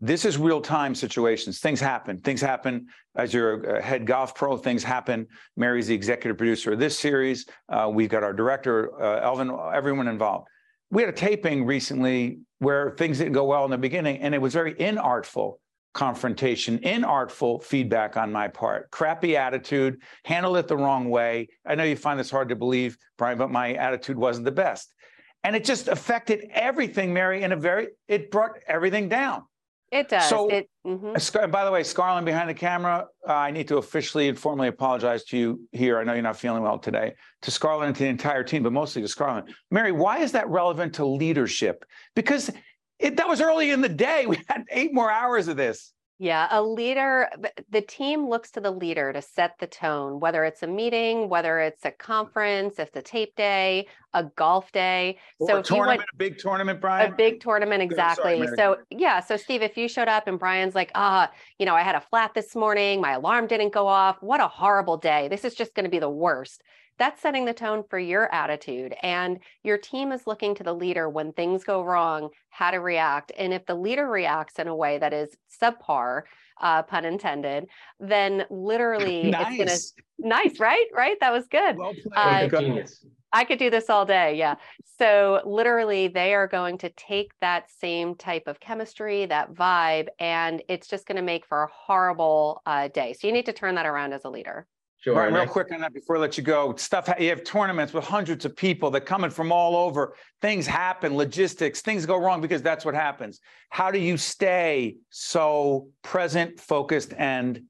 this 0.00 0.24
is 0.24 0.36
real 0.36 0.60
time 0.60 0.94
situations. 0.94 1.60
Things 1.60 1.80
happen. 1.80 2.18
Things 2.18 2.40
happen 2.40 2.86
as 3.14 3.32
you're 3.32 3.76
a 3.76 3.82
head 3.82 4.04
golf 4.04 4.34
pro. 4.34 4.56
Things 4.56 4.82
happen. 4.82 5.26
Mary's 5.56 5.86
the 5.86 5.94
executive 5.94 6.36
producer 6.36 6.72
of 6.72 6.80
this 6.80 6.98
series. 6.98 7.46
Uh, 7.68 7.88
we've 7.92 8.10
got 8.10 8.24
our 8.24 8.32
director, 8.32 9.00
uh, 9.00 9.20
Elvin, 9.20 9.56
everyone 9.72 10.08
involved 10.08 10.48
we 10.92 11.02
had 11.02 11.08
a 11.08 11.16
taping 11.16 11.64
recently 11.64 12.38
where 12.58 12.90
things 12.90 13.18
didn't 13.18 13.32
go 13.32 13.44
well 13.44 13.64
in 13.64 13.70
the 13.70 13.78
beginning 13.78 14.18
and 14.18 14.34
it 14.34 14.40
was 14.40 14.52
very 14.52 14.74
inartful 14.74 15.54
confrontation, 15.94 16.78
inartful 16.78 17.62
feedback 17.62 18.16
on 18.16 18.30
my 18.30 18.48
part, 18.48 18.90
crappy 18.90 19.36
attitude, 19.36 20.00
handled 20.24 20.56
it 20.56 20.68
the 20.68 20.76
wrong 20.76 21.10
way. 21.10 21.48
I 21.66 21.74
know 21.74 21.84
you 21.84 21.96
find 21.96 22.18
this 22.18 22.30
hard 22.30 22.48
to 22.50 22.56
believe, 22.56 22.96
Brian, 23.18 23.36
but 23.36 23.50
my 23.50 23.74
attitude 23.74 24.16
wasn't 24.16 24.44
the 24.44 24.52
best. 24.52 24.94
And 25.44 25.56
it 25.56 25.64
just 25.64 25.88
affected 25.88 26.48
everything, 26.52 27.12
Mary, 27.12 27.42
in 27.42 27.52
a 27.52 27.56
very, 27.56 27.88
it 28.08 28.30
brought 28.30 28.52
everything 28.66 29.08
down. 29.08 29.42
It 29.90 30.08
does. 30.08 30.26
So, 30.26 30.48
it, 30.48 30.70
mm-hmm. 30.86 31.50
by 31.50 31.64
the 31.66 31.70
way, 31.70 31.82
Scarlett 31.82 32.24
behind 32.24 32.48
the 32.48 32.54
camera, 32.54 33.08
uh, 33.28 33.32
I 33.32 33.50
need 33.50 33.68
to 33.68 33.76
officially 33.76 34.28
and 34.28 34.38
formally 34.38 34.68
apologize 34.68 35.24
to 35.24 35.36
you 35.36 35.60
here. 35.72 35.98
I 35.98 36.04
know 36.04 36.14
you're 36.14 36.22
not 36.22 36.38
feeling 36.38 36.62
well 36.62 36.78
today, 36.78 37.12
to 37.42 37.50
Scarlett 37.50 37.88
and 37.88 37.96
to 37.96 38.04
the 38.04 38.08
entire 38.08 38.42
team, 38.42 38.62
but 38.62 38.72
mostly 38.72 39.02
to 39.02 39.08
Scarlett. 39.08 39.44
Mary, 39.70 39.92
why 39.92 40.20
is 40.20 40.32
that 40.32 40.48
relevant 40.48 40.94
to 40.94 41.04
leadership? 41.04 41.84
Because 42.16 42.50
it, 42.98 43.18
that 43.18 43.28
was 43.28 43.42
early 43.42 43.70
in 43.70 43.82
the 43.82 43.88
day. 43.88 44.24
We 44.32 44.38
had 44.48 44.64
eight 44.70 44.94
more 44.94 45.10
hours 45.10 45.48
of 45.48 45.58
this. 45.58 45.92
Yeah, 46.22 46.46
a 46.52 46.62
leader, 46.62 47.28
the 47.72 47.80
team 47.80 48.28
looks 48.28 48.52
to 48.52 48.60
the 48.60 48.70
leader 48.70 49.12
to 49.12 49.20
set 49.20 49.58
the 49.58 49.66
tone, 49.66 50.20
whether 50.20 50.44
it's 50.44 50.62
a 50.62 50.68
meeting, 50.68 51.28
whether 51.28 51.58
it's 51.58 51.84
a 51.84 51.90
conference, 51.90 52.78
if 52.78 52.92
the 52.92 53.02
tape 53.02 53.34
day, 53.34 53.88
a 54.14 54.22
golf 54.22 54.70
day. 54.70 55.18
Or 55.40 55.48
so 55.48 55.58
a 55.58 55.62
tournament, 55.64 55.98
went 55.98 56.10
a 56.12 56.16
big 56.16 56.38
tournament, 56.38 56.80
Brian. 56.80 57.12
a 57.12 57.16
big 57.16 57.40
tournament, 57.40 57.82
exactly. 57.82 58.38
Mary. 58.38 58.56
so 58.56 58.76
yeah, 58.88 59.18
so 59.18 59.36
Steve, 59.36 59.62
if 59.62 59.76
you 59.76 59.88
showed 59.88 60.06
up 60.06 60.28
and 60.28 60.38
Brian's 60.38 60.76
like, 60.76 60.92
ah, 60.94 61.28
you 61.58 61.66
know, 61.66 61.74
I 61.74 61.82
had 61.82 61.96
a 61.96 62.00
flat 62.00 62.34
this 62.34 62.54
morning, 62.54 63.00
my 63.00 63.14
alarm 63.14 63.48
didn't 63.48 63.72
go 63.72 63.88
off. 63.88 64.22
What 64.22 64.40
a 64.40 64.46
horrible 64.46 64.98
day. 64.98 65.26
This 65.26 65.44
is 65.44 65.56
just 65.56 65.74
going 65.74 65.86
to 65.86 65.90
be 65.90 65.98
the 65.98 66.08
worst 66.08 66.62
that's 66.98 67.22
setting 67.22 67.44
the 67.44 67.54
tone 67.54 67.84
for 67.88 67.98
your 67.98 68.32
attitude. 68.34 68.94
And 69.02 69.38
your 69.62 69.78
team 69.78 70.12
is 70.12 70.26
looking 70.26 70.54
to 70.56 70.62
the 70.62 70.74
leader 70.74 71.08
when 71.08 71.32
things 71.32 71.64
go 71.64 71.82
wrong, 71.82 72.30
how 72.50 72.70
to 72.70 72.78
react. 72.78 73.32
And 73.36 73.52
if 73.52 73.66
the 73.66 73.74
leader 73.74 74.08
reacts 74.08 74.58
in 74.58 74.68
a 74.68 74.76
way 74.76 74.98
that 74.98 75.12
is 75.12 75.36
subpar, 75.60 76.22
uh, 76.60 76.82
pun 76.82 77.04
intended, 77.04 77.66
then 77.98 78.44
literally 78.50 79.30
it's 79.30 79.34
gonna 79.34 79.64
nice. 79.64 79.94
nice, 80.18 80.60
right? 80.60 80.86
Right? 80.94 81.16
That 81.20 81.32
was 81.32 81.46
good. 81.48 81.76
Well 81.76 81.94
played. 81.94 82.12
Uh, 82.14 82.46
Go- 82.46 82.60
Genius. 82.60 83.04
I 83.32 83.44
could 83.44 83.58
do 83.58 83.70
this 83.70 83.88
all 83.88 84.04
day. 84.04 84.36
Yeah. 84.36 84.56
So 84.98 85.40
literally, 85.46 86.08
they 86.08 86.34
are 86.34 86.46
going 86.46 86.76
to 86.78 86.90
take 86.90 87.32
that 87.40 87.70
same 87.70 88.14
type 88.14 88.42
of 88.46 88.60
chemistry, 88.60 89.24
that 89.26 89.54
vibe, 89.54 90.08
and 90.18 90.62
it's 90.68 90.86
just 90.86 91.06
going 91.06 91.16
to 91.16 91.22
make 91.22 91.46
for 91.46 91.62
a 91.62 91.68
horrible 91.72 92.60
uh, 92.66 92.88
day. 92.88 93.14
So 93.14 93.26
you 93.26 93.32
need 93.32 93.46
to 93.46 93.54
turn 93.54 93.74
that 93.76 93.86
around 93.86 94.12
as 94.12 94.26
a 94.26 94.30
leader. 94.30 94.66
Sure. 95.02 95.32
Real 95.32 95.46
quick 95.46 95.72
on 95.72 95.80
that 95.80 95.92
before 95.92 96.16
I 96.16 96.20
let 96.20 96.38
you 96.38 96.44
go. 96.44 96.76
Stuff 96.76 97.12
you 97.18 97.28
have 97.30 97.42
tournaments 97.42 97.92
with 97.92 98.04
hundreds 98.04 98.44
of 98.44 98.54
people 98.54 98.88
that 98.92 99.04
coming 99.04 99.30
from 99.30 99.50
all 99.50 99.74
over. 99.74 100.14
Things 100.40 100.64
happen, 100.64 101.16
logistics, 101.16 101.80
things 101.82 102.06
go 102.06 102.16
wrong 102.16 102.40
because 102.40 102.62
that's 102.62 102.84
what 102.84 102.94
happens. 102.94 103.40
How 103.70 103.90
do 103.90 103.98
you 103.98 104.16
stay 104.16 104.96
so 105.10 105.88
present, 106.02 106.60
focused, 106.60 107.14
and 107.18 107.62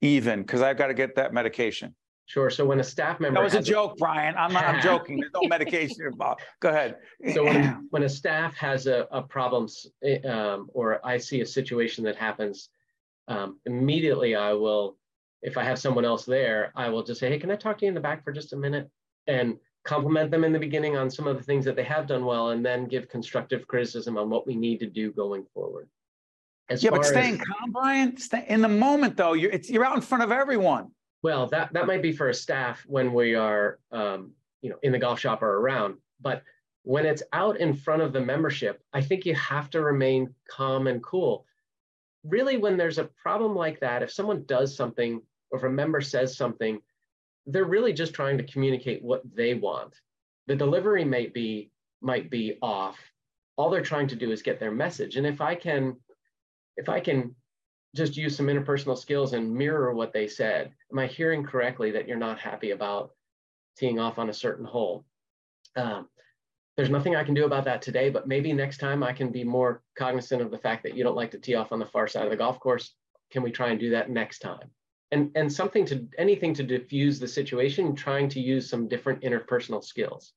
even? 0.00 0.42
Because 0.42 0.60
I've 0.60 0.76
got 0.76 0.88
to 0.88 0.94
get 0.94 1.14
that 1.14 1.32
medication. 1.32 1.94
Sure. 2.26 2.50
So 2.50 2.64
when 2.64 2.80
a 2.80 2.84
staff 2.84 3.20
member 3.20 3.38
That 3.38 3.44
was 3.44 3.54
a 3.54 3.62
joke, 3.62 3.96
Brian. 3.98 4.34
I'm 4.36 4.52
not. 4.52 4.64
I'm 4.64 4.82
joking. 4.82 5.20
There's 5.20 5.32
no 5.32 5.48
medication 5.48 5.98
involved. 6.04 6.40
Go 6.58 6.70
ahead. 6.70 6.96
So 7.32 7.44
when, 7.44 7.86
when 7.90 8.02
a 8.02 8.08
staff 8.08 8.56
has 8.56 8.88
a, 8.88 9.06
a 9.12 9.22
problem 9.22 9.68
eh, 10.02 10.18
um, 10.22 10.68
or 10.74 11.00
I 11.06 11.18
see 11.18 11.42
a 11.42 11.46
situation 11.46 12.02
that 12.04 12.16
happens, 12.16 12.70
um, 13.28 13.60
immediately 13.66 14.34
I 14.34 14.52
will, 14.52 14.96
if 15.42 15.56
I 15.56 15.64
have 15.64 15.78
someone 15.78 16.04
else 16.04 16.24
there, 16.24 16.72
I 16.74 16.88
will 16.88 17.02
just 17.02 17.20
say, 17.20 17.28
hey, 17.28 17.38
can 17.38 17.50
I 17.50 17.56
talk 17.56 17.78
to 17.78 17.84
you 17.84 17.88
in 17.88 17.94
the 17.94 18.00
back 18.00 18.24
for 18.24 18.32
just 18.32 18.52
a 18.52 18.56
minute? 18.56 18.90
And 19.26 19.58
compliment 19.84 20.30
them 20.30 20.44
in 20.44 20.52
the 20.52 20.58
beginning 20.58 20.96
on 20.96 21.08
some 21.08 21.26
of 21.26 21.36
the 21.36 21.42
things 21.42 21.64
that 21.64 21.76
they 21.76 21.84
have 21.84 22.06
done 22.06 22.24
well, 22.24 22.50
and 22.50 22.64
then 22.64 22.86
give 22.86 23.08
constructive 23.08 23.66
criticism 23.66 24.18
on 24.18 24.28
what 24.28 24.46
we 24.46 24.54
need 24.54 24.80
to 24.80 24.86
do 24.86 25.12
going 25.12 25.44
forward. 25.54 25.88
As 26.68 26.82
yeah, 26.82 26.90
but 26.90 26.96
far 26.96 27.04
as- 27.04 27.10
staying 27.10 27.38
calm, 27.38 27.72
Brian. 27.72 28.16
Stay, 28.16 28.44
in 28.48 28.60
the 28.60 28.68
moment, 28.68 29.16
though, 29.16 29.34
you're 29.34 29.50
it's, 29.50 29.70
you're 29.70 29.84
out 29.84 29.94
in 29.94 30.02
front 30.02 30.24
of 30.24 30.32
everyone. 30.32 30.90
Well, 31.22 31.46
that 31.48 31.72
that 31.72 31.86
might 31.86 32.02
be 32.02 32.12
for 32.12 32.28
a 32.28 32.34
staff 32.34 32.84
when 32.86 33.12
we 33.12 33.34
are, 33.34 33.78
um, 33.92 34.32
you 34.62 34.70
know, 34.70 34.76
in 34.82 34.92
the 34.92 34.98
golf 34.98 35.18
shop 35.18 35.42
or 35.42 35.58
around. 35.58 35.96
But 36.20 36.42
when 36.82 37.06
it's 37.06 37.22
out 37.32 37.58
in 37.58 37.74
front 37.74 38.02
of 38.02 38.12
the 38.12 38.20
membership, 38.20 38.82
I 38.92 39.00
think 39.00 39.26
you 39.26 39.34
have 39.34 39.70
to 39.70 39.80
remain 39.80 40.34
calm 40.48 40.86
and 40.86 41.02
cool. 41.02 41.45
Really, 42.26 42.56
when 42.56 42.76
there's 42.76 42.98
a 42.98 43.10
problem 43.22 43.54
like 43.54 43.80
that, 43.80 44.02
if 44.02 44.10
someone 44.10 44.44
does 44.46 44.76
something 44.76 45.22
or 45.50 45.58
if 45.58 45.64
a 45.64 45.70
member 45.70 46.00
says 46.00 46.36
something, 46.36 46.80
they're 47.46 47.64
really 47.64 47.92
just 47.92 48.14
trying 48.14 48.38
to 48.38 48.44
communicate 48.44 49.02
what 49.02 49.22
they 49.34 49.54
want. 49.54 49.94
The 50.46 50.56
delivery 50.56 51.04
might 51.04 51.32
be 51.32 51.70
might 52.00 52.30
be 52.30 52.58
off. 52.60 52.98
All 53.56 53.70
they're 53.70 53.80
trying 53.82 54.08
to 54.08 54.16
do 54.16 54.30
is 54.32 54.42
get 54.42 54.60
their 54.60 54.70
message. 54.70 55.16
And 55.16 55.26
if 55.26 55.40
I 55.40 55.54
can, 55.54 55.96
if 56.76 56.88
I 56.88 57.00
can 57.00 57.34
just 57.96 58.16
use 58.16 58.36
some 58.36 58.46
interpersonal 58.46 58.96
skills 58.96 59.32
and 59.32 59.52
mirror 59.52 59.94
what 59.94 60.12
they 60.12 60.28
said. 60.28 60.70
Am 60.92 60.98
I 60.98 61.06
hearing 61.06 61.42
correctly 61.42 61.90
that 61.92 62.06
you're 62.06 62.16
not 62.18 62.38
happy 62.38 62.70
about 62.70 63.12
teeing 63.78 63.98
off 63.98 64.18
on 64.18 64.28
a 64.28 64.34
certain 64.34 64.66
hole? 64.66 65.06
Um, 65.74 66.08
there's 66.76 66.90
nothing 66.90 67.16
I 67.16 67.24
can 67.24 67.34
do 67.34 67.46
about 67.46 67.64
that 67.64 67.80
today, 67.80 68.10
but 68.10 68.28
maybe 68.28 68.52
next 68.52 68.78
time 68.78 69.02
I 69.02 69.12
can 69.12 69.30
be 69.30 69.44
more 69.44 69.82
cognizant 69.96 70.42
of 70.42 70.50
the 70.50 70.58
fact 70.58 70.82
that 70.82 70.94
you 70.94 71.04
don't 71.04 71.16
like 71.16 71.30
to 71.30 71.38
tee 71.38 71.54
off 71.54 71.72
on 71.72 71.78
the 71.78 71.86
far 71.86 72.06
side 72.06 72.24
of 72.24 72.30
the 72.30 72.36
golf 72.36 72.60
course. 72.60 72.94
Can 73.30 73.42
we 73.42 73.50
try 73.50 73.70
and 73.70 73.80
do 73.80 73.90
that 73.90 74.10
next 74.10 74.40
time? 74.40 74.70
And 75.10 75.30
and 75.36 75.50
something 75.50 75.86
to 75.86 76.06
anything 76.18 76.52
to 76.54 76.62
diffuse 76.62 77.18
the 77.18 77.28
situation, 77.28 77.94
trying 77.94 78.28
to 78.30 78.40
use 78.40 78.68
some 78.68 78.88
different 78.88 79.22
interpersonal 79.22 79.82
skills. 79.82 80.32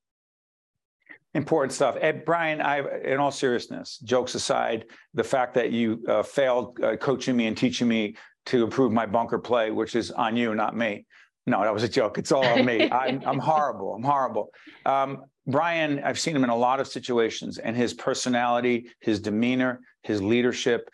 Important 1.36 1.74
stuff. 1.74 1.96
Ed, 2.00 2.26
Brian, 2.26 2.62
I, 2.62 2.82
in 3.04 3.20
all 3.20 3.32
seriousness, 3.32 4.00
jokes 4.00 4.34
aside, 4.34 4.86
the 5.14 5.24
fact 5.24 5.54
that 5.56 5.72
you 5.72 6.04
uh, 6.08 6.24
failed 6.24 6.80
uh, 6.82 6.96
coaching 6.96 7.36
me 7.36 7.46
and 7.46 7.56
teaching 7.56 7.88
me 7.88 8.16
to 8.48 8.64
improve 8.64 8.92
my 8.92 9.06
bunker 9.06 9.38
play, 9.38 9.70
which 9.70 9.96
is 9.96 10.10
on 10.10 10.36
you, 10.36 10.56
not 10.56 10.76
me. 10.76 11.06
No, 11.46 11.64
that 11.64 11.74
was 11.74 11.84
a 11.84 11.90
joke. 11.90 12.18
It's 12.18 12.32
all 12.32 12.46
on 12.46 12.66
me. 12.66 12.90
I'm, 12.92 13.22
I'm 13.26 13.40
horrible. 13.40 13.94
I'm 13.96 14.04
horrible. 14.04 14.52
Um, 14.86 15.24
Brian, 15.50 16.00
I've 16.04 16.20
seen 16.20 16.36
him 16.36 16.44
in 16.44 16.50
a 16.50 16.56
lot 16.56 16.80
of 16.80 16.88
situations, 16.88 17.58
and 17.58 17.76
his 17.76 17.94
personality, 17.94 18.92
his 19.00 19.20
demeanor, 19.20 19.82
his 20.04 20.22
leadership 20.22 20.90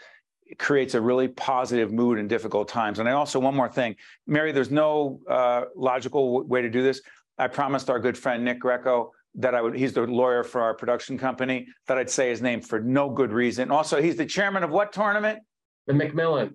creates 0.58 0.94
a 0.94 1.02
really 1.02 1.28
positive 1.28 1.92
mood 1.92 2.20
in 2.20 2.28
difficult 2.28 2.68
times. 2.68 3.00
And 3.00 3.10
I 3.10 3.14
also, 3.14 3.40
one 3.40 3.56
more 3.56 3.68
thing, 3.68 3.96
Mary, 4.28 4.52
there's 4.52 4.72
no 4.72 5.20
uh, 5.30 5.64
logical 5.76 6.44
way 6.44 6.62
to 6.62 6.70
do 6.70 6.82
this. 6.84 7.02
I 7.38 7.48
promised 7.48 7.90
our 7.90 8.00
good 8.00 8.18
friend 8.18 8.46
Nick 8.46 8.60
Greco 8.60 9.12
that 9.36 9.54
I 9.54 9.62
would, 9.62 9.76
he's 9.76 9.92
the 9.92 10.04
lawyer 10.04 10.44
for 10.44 10.62
our 10.62 10.74
production 10.74 11.18
company, 11.18 11.68
that 11.88 11.98
I'd 11.98 12.10
say 12.10 12.30
his 12.30 12.42
name 12.42 12.62
for 12.62 12.80
no 12.80 13.10
good 13.10 13.34
reason. 13.34 13.72
Also, 13.72 14.02
he's 14.02 14.16
the 14.16 14.26
chairman 14.26 14.64
of 14.64 14.70
what 14.70 14.94
tournament? 14.94 15.40
The 15.88 15.94
McMillan. 15.94 16.54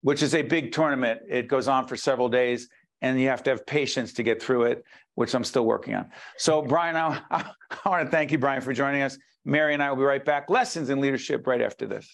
Which 0.00 0.22
is 0.22 0.34
a 0.34 0.42
big 0.42 0.72
tournament. 0.72 1.20
It 1.28 1.46
goes 1.46 1.68
on 1.68 1.86
for 1.86 1.96
several 1.96 2.28
days 2.28 2.68
and 3.02 3.20
you 3.20 3.28
have 3.28 3.42
to 3.42 3.50
have 3.50 3.66
patience 3.66 4.12
to 4.14 4.22
get 4.22 4.40
through 4.40 4.62
it, 4.64 4.84
which 5.16 5.34
I'm 5.34 5.44
still 5.44 5.66
working 5.66 5.94
on. 5.94 6.10
So, 6.38 6.62
Brian, 6.62 6.96
I, 6.96 7.20
I, 7.30 7.50
I 7.84 7.88
want 7.88 8.06
to 8.06 8.10
thank 8.10 8.32
you, 8.32 8.38
Brian, 8.38 8.62
for 8.62 8.72
joining 8.72 9.02
us. 9.02 9.18
Mary 9.44 9.74
and 9.74 9.82
I 9.82 9.90
will 9.90 9.96
be 9.96 10.04
right 10.04 10.24
back. 10.24 10.48
Lessons 10.48 10.88
in 10.88 11.00
leadership 11.00 11.46
right 11.46 11.60
after 11.60 11.86
this. 11.86 12.10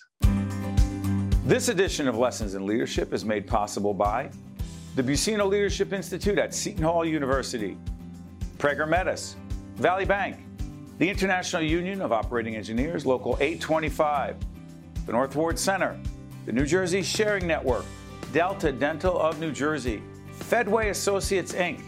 This 1.45 1.68
edition 1.68 2.09
of 2.09 2.16
Lessons 2.16 2.54
in 2.54 2.66
Leadership 2.66 3.12
is 3.12 3.25
made 3.25 3.47
possible 3.47 3.95
by 3.95 4.30
the 4.97 5.02
Buccino 5.02 5.49
Leadership 5.49 5.92
Institute 5.92 6.38
at 6.38 6.54
Seton 6.54 6.83
Hall 6.83 7.04
University, 7.04 7.76
Prager 8.57 8.88
Metis, 8.88 9.37
Valley 9.76 10.04
Bank, 10.04 10.37
the 10.99 11.09
International 11.09 11.62
Union 11.62 12.02
of 12.02 12.12
Operating 12.12 12.57
Engineers, 12.57 13.07
Local 13.07 13.37
825, 13.40 14.37
the 15.07 15.12
North 15.12 15.37
Ward 15.37 15.59
Center, 15.59 15.99
the 16.47 16.52
New 16.52 16.66
Jersey 16.66 17.02
Sharing 17.02 17.47
Network, 17.47 17.85
Delta 18.33 18.73
Dental 18.73 19.18
of 19.18 19.38
New 19.38 19.52
Jersey, 19.52 20.02
Fedway 20.38 20.90
Associates 20.90 21.52
Inc., 21.52 21.83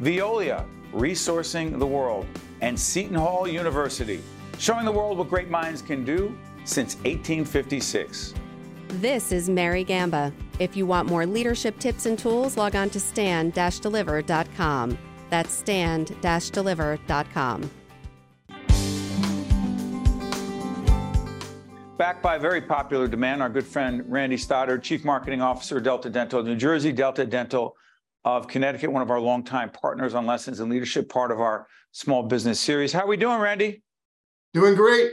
Veolia, 0.00 0.64
Resourcing 0.92 1.78
the 1.78 1.86
World, 1.86 2.26
and 2.60 2.78
Seton 2.78 3.16
Hall 3.16 3.48
University, 3.48 4.22
showing 4.58 4.84
the 4.84 4.92
world 4.92 5.18
what 5.18 5.28
great 5.28 5.50
minds 5.50 5.82
can 5.82 6.04
do 6.04 6.36
since 6.64 6.94
1856. 6.96 8.34
This 8.88 9.32
is 9.32 9.50
Mary 9.50 9.84
Gamba. 9.84 10.32
If 10.58 10.76
you 10.76 10.86
want 10.86 11.08
more 11.08 11.26
leadership 11.26 11.78
tips 11.78 12.06
and 12.06 12.18
tools, 12.18 12.56
log 12.56 12.74
on 12.76 12.88
to 12.90 13.00
stand-deliver.com. 13.00 14.98
That's 15.28 15.52
stand-deliver.com. 15.52 17.70
Backed 21.98 22.22
by 22.22 22.36
very 22.36 22.60
popular 22.60 23.08
demand, 23.08 23.42
our 23.42 23.48
good 23.48 23.66
friend 23.66 24.04
Randy 24.06 24.36
Stoddard, 24.36 24.82
Chief 24.82 25.02
Marketing 25.04 25.40
Officer, 25.40 25.80
Delta 25.80 26.10
Dental 26.10 26.42
New 26.42 26.54
Jersey, 26.54 26.92
Delta 26.92 27.24
Dental 27.24 27.74
of 28.26 28.48
Connecticut, 28.48 28.90
one 28.90 29.02
of 29.02 29.10
our 29.10 29.20
longtime 29.20 29.70
partners 29.70 30.12
on 30.12 30.26
Lessons 30.26 30.58
in 30.58 30.68
Leadership, 30.68 31.08
part 31.08 31.30
of 31.30 31.40
our 31.40 31.68
small 31.92 32.24
business 32.24 32.58
series. 32.58 32.92
How 32.92 33.02
are 33.02 33.06
we 33.06 33.16
doing, 33.16 33.38
Randy? 33.38 33.84
Doing 34.52 34.74
great. 34.74 35.12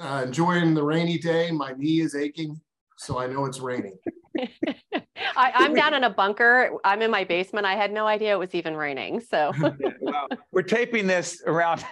Uh, 0.00 0.22
enjoying 0.24 0.72
the 0.72 0.82
rainy 0.82 1.18
day. 1.18 1.50
My 1.50 1.72
knee 1.72 2.00
is 2.00 2.14
aching, 2.14 2.58
so 2.96 3.18
I 3.18 3.26
know 3.26 3.46
it's 3.46 3.58
raining. 3.58 3.98
I, 4.94 5.52
I'm 5.54 5.74
down 5.74 5.92
in 5.92 6.04
a 6.04 6.10
bunker. 6.10 6.78
I'm 6.84 7.02
in 7.02 7.10
my 7.10 7.24
basement. 7.24 7.66
I 7.66 7.74
had 7.74 7.92
no 7.92 8.06
idea 8.06 8.32
it 8.32 8.38
was 8.38 8.54
even 8.54 8.76
raining. 8.76 9.20
So 9.20 9.52
well, 10.00 10.28
we're 10.52 10.62
taping 10.62 11.06
this 11.06 11.42
around 11.44 11.84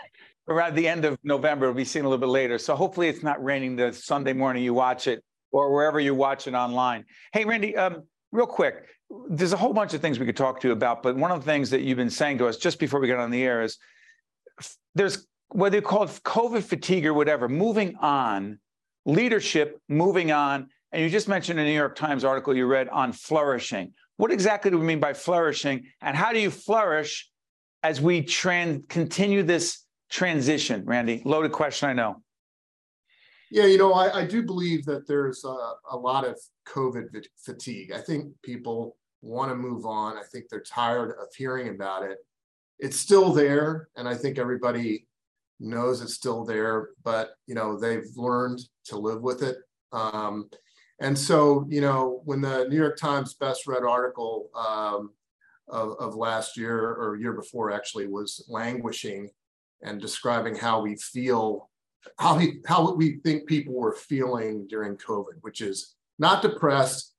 around 0.49 0.77
the 0.77 0.87
end 0.87 1.05
of 1.05 1.19
November. 1.25 1.67
We'll 1.67 1.75
be 1.75 1.85
seeing 1.85 2.05
a 2.05 2.09
little 2.09 2.21
bit 2.21 2.33
later. 2.33 2.59
So 2.59 2.77
hopefully 2.77 3.09
it's 3.09 3.25
not 3.25 3.43
raining 3.43 3.75
the 3.75 3.93
Sunday 3.93 4.33
morning 4.33 4.63
you 4.63 4.73
watch 4.73 5.09
it 5.09 5.23
or 5.51 5.75
wherever 5.75 5.99
you 5.99 6.15
watch 6.15 6.47
it 6.47 6.55
online. 6.55 7.05
Hey, 7.33 7.45
Randy, 7.45 7.77
um, 7.77 8.05
real 8.33 8.47
quick, 8.47 8.87
there's 9.29 9.53
a 9.53 9.57
whole 9.57 9.73
bunch 9.73 9.95
of 9.95 10.01
things 10.01 10.19
we 10.19 10.27
could 10.27 10.37
talk 10.37 10.61
to 10.61 10.69
you 10.69 10.73
about, 10.73 11.03
but 11.03 11.17
one 11.17 11.31
of 11.31 11.45
the 11.45 11.51
things 11.51 11.71
that 11.71 11.83
you've 11.83 11.97
been 11.97 12.11
saying 12.11 12.39
to 12.39 12.47
us 12.47 12.57
just 12.57 12.79
before 12.79 13.01
we 13.01 13.09
got 13.09 13.19
on 13.19 13.31
the 13.31 13.43
air 13.43 13.63
is 13.63 13.79
there's 14.95 15.27
whether 15.49 15.77
you 15.77 15.83
call 15.83 16.05
it 16.05 16.11
COVID 16.25 16.63
fatigue 16.63 17.07
or 17.07 17.15
whatever, 17.15 17.49
moving 17.49 17.97
on, 17.97 18.61
leadership 19.05 19.81
moving 19.89 20.31
on. 20.31 20.69
And 20.93 21.03
you 21.03 21.11
just 21.11 21.29
mentioned 21.29 21.59
a 21.59 21.65
New 21.65 21.73
York 21.73 21.97
Times 21.97 22.25
article 22.25 22.57
you 22.57 22.67
read 22.67 22.89
on 22.89 23.13
flourishing. 23.13 23.95
What 24.17 24.31
exactly 24.31 24.71
do 24.71 24.79
we 24.79 24.85
mean 24.85 25.01
by 25.01 25.13
flourishing? 25.13 25.87
And 26.03 26.17
how 26.17 26.33
do 26.33 26.39
you 26.39 26.51
flourish 26.51 27.29
as 27.83 28.01
we 28.01 28.23
continue 28.23 29.43
this 29.43 29.85
transition? 30.11 30.85
Randy, 30.85 31.23
loaded 31.25 31.53
question, 31.53 31.89
I 31.89 31.95
know. 31.95 32.23
Yeah, 33.51 33.67
you 33.67 33.79
know, 33.79 33.93
I, 33.93 34.21
I 34.21 34.27
do 34.27 34.43
believe 34.43 34.85
that 34.85 35.09
there's 35.09 35.45
a, 35.45 35.57
a 35.91 35.97
lot 35.97 36.25
of 36.25 36.39
COVID 36.69 37.25
fatigue. 37.45 37.91
I 37.93 37.99
think 37.99 38.33
people 38.43 38.97
want 39.23 39.51
to 39.51 39.57
move 39.57 39.87
on. 39.87 40.17
I 40.17 40.23
think 40.33 40.49
they're 40.49 40.61
tired 40.61 41.11
of 41.21 41.35
hearing 41.37 41.69
about 41.69 42.03
it. 42.03 42.19
It's 42.79 42.97
still 42.97 43.33
there, 43.33 43.89
and 43.97 44.09
I 44.09 44.15
think 44.15 44.39
everybody 44.39 45.07
knows 45.59 46.01
it's 46.01 46.15
still 46.15 46.45
there, 46.45 46.91
but 47.05 47.33
you 47.47 47.55
know 47.55 47.79
they've 47.79 48.09
learned 48.17 48.61
to 48.87 48.99
live 48.99 49.23
with 49.23 49.43
it. 49.43 49.59
Um, 49.93 50.49
and 51.01 51.19
so, 51.19 51.67
you 51.69 51.81
know, 51.81 52.21
when 52.25 52.43
the 52.43 52.67
New 52.69 52.77
York 52.77 52.99
Times 52.99 53.35
best 53.35 53.67
read 53.67 53.83
article 53.83 54.51
um, 54.55 55.11
of, 55.69 55.97
of 55.99 56.15
last 56.15 56.59
year 56.59 56.79
or 56.79 57.17
year 57.17 57.33
before 57.33 57.73
actually 57.73 58.07
was 58.07 58.45
languishing 58.49 59.31
and 59.83 59.99
describing 59.99 60.55
how 60.55 60.83
we 60.83 60.97
feel, 60.97 61.71
how 62.19 62.37
we, 62.37 62.61
how 62.67 62.95
we 62.95 63.17
think 63.25 63.49
people 63.49 63.75
were 63.75 63.95
feeling 63.95 64.67
during 64.69 64.97
COVID, 64.97 65.39
which 65.41 65.63
is 65.63 65.95
not 66.19 66.43
depressed, 66.43 67.15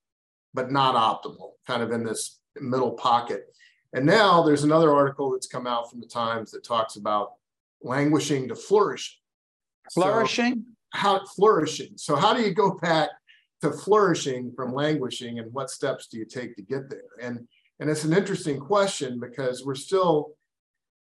but 0.54 0.72
not 0.72 0.94
optimal, 0.94 1.51
kind 1.68 1.82
of 1.84 1.92
in 1.92 2.04
this 2.04 2.40
middle 2.60 2.92
pocket. 2.92 3.54
And 3.94 4.06
now 4.06 4.42
there's 4.44 4.64
another 4.64 4.94
article 4.94 5.32
that's 5.32 5.48
come 5.48 5.68
out 5.68 5.90
from 5.90 6.00
the 6.00 6.08
Times 6.08 6.52
that 6.52 6.64
talks 6.64 6.96
about 6.96 7.34
languishing 7.84 8.48
to 8.48 8.56
flourishing. 8.56 9.18
Flourishing? 9.94 10.54
So 10.56 10.64
how 10.94 11.26
flourishing. 11.26 11.94
So 11.98 12.16
how 12.16 12.34
do 12.34 12.42
you 12.42 12.54
go 12.54 12.78
back 12.82 13.10
to 13.62 13.72
flourishing 13.72 14.54
from 14.56 14.74
languishing 14.74 15.40
and 15.40 15.52
what 15.54 15.70
steps 15.70 16.08
do 16.08 16.18
you 16.18 16.26
take 16.26 16.56
to 16.56 16.62
get 16.62 16.90
there? 16.90 17.02
And 17.22 17.48
and 17.80 17.90
it's 17.90 18.04
an 18.04 18.14
interesting 18.14 18.60
question 18.60 19.20
because 19.20 19.66
we're 19.66 19.74
still, 19.74 20.36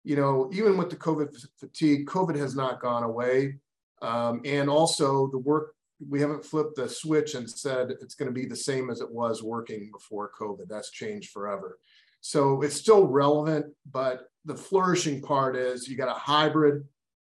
you 0.03 0.15
know, 0.15 0.49
even 0.51 0.75
with 0.75 0.89
the 0.89 0.95
COVID 0.95 1.29
fatigue, 1.59 2.07
COVID 2.07 2.35
has 2.35 2.55
not 2.55 2.81
gone 2.81 3.03
away. 3.03 3.59
Um, 4.01 4.41
and 4.43 4.71
also 4.71 5.27
the 5.27 5.37
work, 5.37 5.75
we 6.09 6.21
haven't 6.21 6.45
flipped 6.45 6.75
the 6.75 6.87
switch 6.87 7.35
and 7.35 7.49
said 7.49 7.91
it's 8.01 8.15
going 8.15 8.27
to 8.27 8.33
be 8.33 8.45
the 8.45 8.55
same 8.55 8.89
as 8.89 9.01
it 9.01 9.11
was 9.11 9.43
working 9.43 9.89
before 9.91 10.31
COVID. 10.39 10.67
That's 10.67 10.91
changed 10.91 11.31
forever. 11.31 11.77
So 12.21 12.61
it's 12.61 12.75
still 12.75 13.07
relevant, 13.07 13.67
but 13.91 14.29
the 14.45 14.55
flourishing 14.55 15.21
part 15.21 15.55
is 15.55 15.87
you 15.87 15.97
got 15.97 16.15
a 16.15 16.19
hybrid 16.19 16.85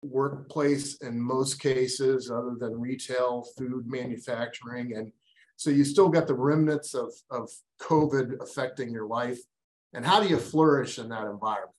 workplace 0.01 0.97
in 0.97 1.19
most 1.19 1.59
cases, 1.59 2.31
other 2.31 2.55
than 2.57 2.79
retail, 2.79 3.45
food 3.57 3.87
manufacturing. 3.87 4.95
And 4.95 5.11
so 5.55 5.69
you 5.69 5.83
still 5.83 6.09
got 6.09 6.27
the 6.27 6.35
remnants 6.35 6.93
of, 6.93 7.13
of 7.31 7.49
COVID 7.81 8.41
affecting 8.41 8.91
your 8.91 9.07
life. 9.07 9.39
And 9.93 10.05
how 10.05 10.21
do 10.21 10.27
you 10.27 10.37
flourish 10.37 10.99
in 10.99 11.09
that 11.09 11.25
environment? 11.25 11.76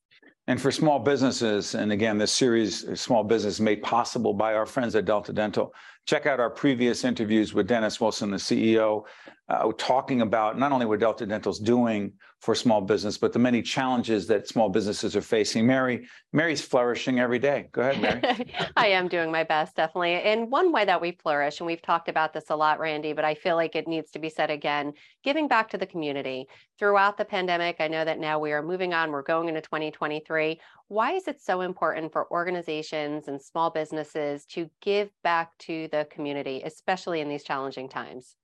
And 0.48 0.58
for 0.58 0.72
small 0.72 0.98
businesses, 0.98 1.74
and 1.74 1.92
again, 1.92 2.16
this 2.16 2.32
series, 2.32 2.98
Small 2.98 3.22
Business, 3.22 3.60
made 3.60 3.82
possible 3.82 4.32
by 4.32 4.54
our 4.54 4.64
friends 4.64 4.96
at 4.96 5.04
Delta 5.04 5.30
Dental. 5.30 5.74
Check 6.06 6.24
out 6.24 6.40
our 6.40 6.48
previous 6.48 7.04
interviews 7.04 7.52
with 7.52 7.66
Dennis 7.66 8.00
Wilson, 8.00 8.30
the 8.30 8.38
CEO, 8.38 9.04
uh, 9.48 9.72
talking 9.78 10.20
about 10.20 10.58
not 10.58 10.72
only 10.72 10.84
what 10.84 11.00
Delta 11.00 11.24
Dental's 11.24 11.58
doing 11.58 12.12
for 12.40 12.54
small 12.54 12.82
business, 12.82 13.16
but 13.16 13.32
the 13.32 13.38
many 13.38 13.62
challenges 13.62 14.26
that 14.26 14.46
small 14.46 14.68
businesses 14.68 15.16
are 15.16 15.22
facing. 15.22 15.66
Mary, 15.66 16.06
Mary's 16.32 16.60
flourishing 16.60 17.18
every 17.18 17.38
day. 17.38 17.68
Go 17.72 17.80
ahead, 17.82 18.00
Mary. 18.22 18.54
I 18.76 18.88
am 18.88 19.08
doing 19.08 19.32
my 19.32 19.44
best, 19.44 19.74
definitely. 19.74 20.14
And 20.14 20.50
one 20.50 20.70
way 20.70 20.84
that 20.84 21.00
we 21.00 21.12
flourish, 21.12 21.60
and 21.60 21.66
we've 21.66 21.82
talked 21.82 22.10
about 22.10 22.34
this 22.34 22.50
a 22.50 22.56
lot, 22.56 22.78
Randy, 22.78 23.14
but 23.14 23.24
I 23.24 23.34
feel 23.34 23.56
like 23.56 23.74
it 23.74 23.88
needs 23.88 24.10
to 24.12 24.18
be 24.18 24.28
said 24.28 24.50
again, 24.50 24.92
giving 25.24 25.48
back 25.48 25.70
to 25.70 25.78
the 25.78 25.86
community. 25.86 26.46
Throughout 26.78 27.16
the 27.16 27.24
pandemic, 27.24 27.76
I 27.80 27.88
know 27.88 28.04
that 28.04 28.20
now 28.20 28.38
we 28.38 28.52
are 28.52 28.62
moving 28.62 28.92
on, 28.92 29.10
we're 29.10 29.22
going 29.22 29.48
into 29.48 29.62
2023. 29.62 30.60
Why 30.88 31.12
is 31.12 31.26
it 31.26 31.40
so 31.40 31.62
important 31.62 32.12
for 32.12 32.30
organizations 32.30 33.28
and 33.28 33.40
small 33.40 33.70
businesses 33.70 34.44
to 34.46 34.70
give 34.82 35.10
back 35.24 35.56
to 35.60 35.88
the 35.90 36.06
community, 36.10 36.62
especially 36.64 37.20
in 37.20 37.28
these 37.30 37.44
challenging 37.44 37.88
times? 37.88 38.36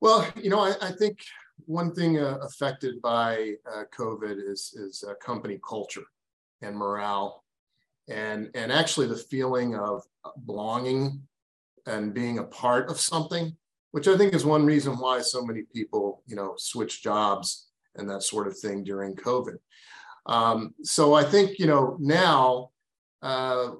Well, 0.00 0.26
you 0.36 0.50
know, 0.50 0.60
I, 0.60 0.74
I 0.80 0.92
think 0.92 1.18
one 1.66 1.92
thing 1.92 2.18
uh, 2.18 2.38
affected 2.42 3.02
by 3.02 3.54
uh, 3.70 3.84
COVID 3.96 4.36
is 4.38 4.74
is 4.76 5.04
uh, 5.06 5.14
company 5.14 5.58
culture 5.68 6.04
and 6.62 6.76
morale, 6.76 7.44
and 8.08 8.50
and 8.54 8.70
actually 8.72 9.08
the 9.08 9.16
feeling 9.16 9.74
of 9.74 10.02
belonging 10.46 11.22
and 11.86 12.14
being 12.14 12.38
a 12.38 12.44
part 12.44 12.90
of 12.90 13.00
something, 13.00 13.56
which 13.90 14.06
I 14.08 14.16
think 14.16 14.34
is 14.34 14.44
one 14.44 14.64
reason 14.64 14.98
why 14.98 15.20
so 15.20 15.44
many 15.44 15.62
people, 15.74 16.22
you 16.26 16.36
know, 16.36 16.54
switch 16.58 17.02
jobs 17.02 17.68
and 17.96 18.08
that 18.10 18.22
sort 18.22 18.46
of 18.46 18.56
thing 18.58 18.84
during 18.84 19.16
COVID. 19.16 19.56
Um, 20.26 20.74
so 20.82 21.14
I 21.14 21.24
think 21.24 21.58
you 21.58 21.66
know 21.66 21.96
now 21.98 22.70
uh, 23.22 23.70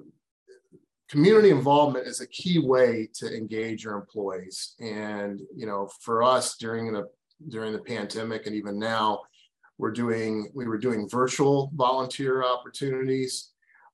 community 1.09 1.49
involvement 1.49 2.07
is 2.07 2.21
a 2.21 2.27
key 2.27 2.59
way 2.59 3.09
to 3.15 3.35
engage 3.35 3.83
your 3.83 3.95
employees. 3.95 4.75
And 4.79 5.41
you 5.55 5.65
know, 5.65 5.89
for 6.01 6.23
us 6.23 6.55
during 6.57 6.93
the 6.93 7.09
during 7.47 7.73
the 7.73 7.79
pandemic 7.79 8.45
and 8.45 8.55
even 8.55 8.77
now, 8.77 9.21
we're 9.77 9.91
doing 9.91 10.51
we 10.53 10.67
were 10.67 10.77
doing 10.77 11.09
virtual 11.09 11.71
volunteer 11.75 12.43
opportunities. 12.43 13.51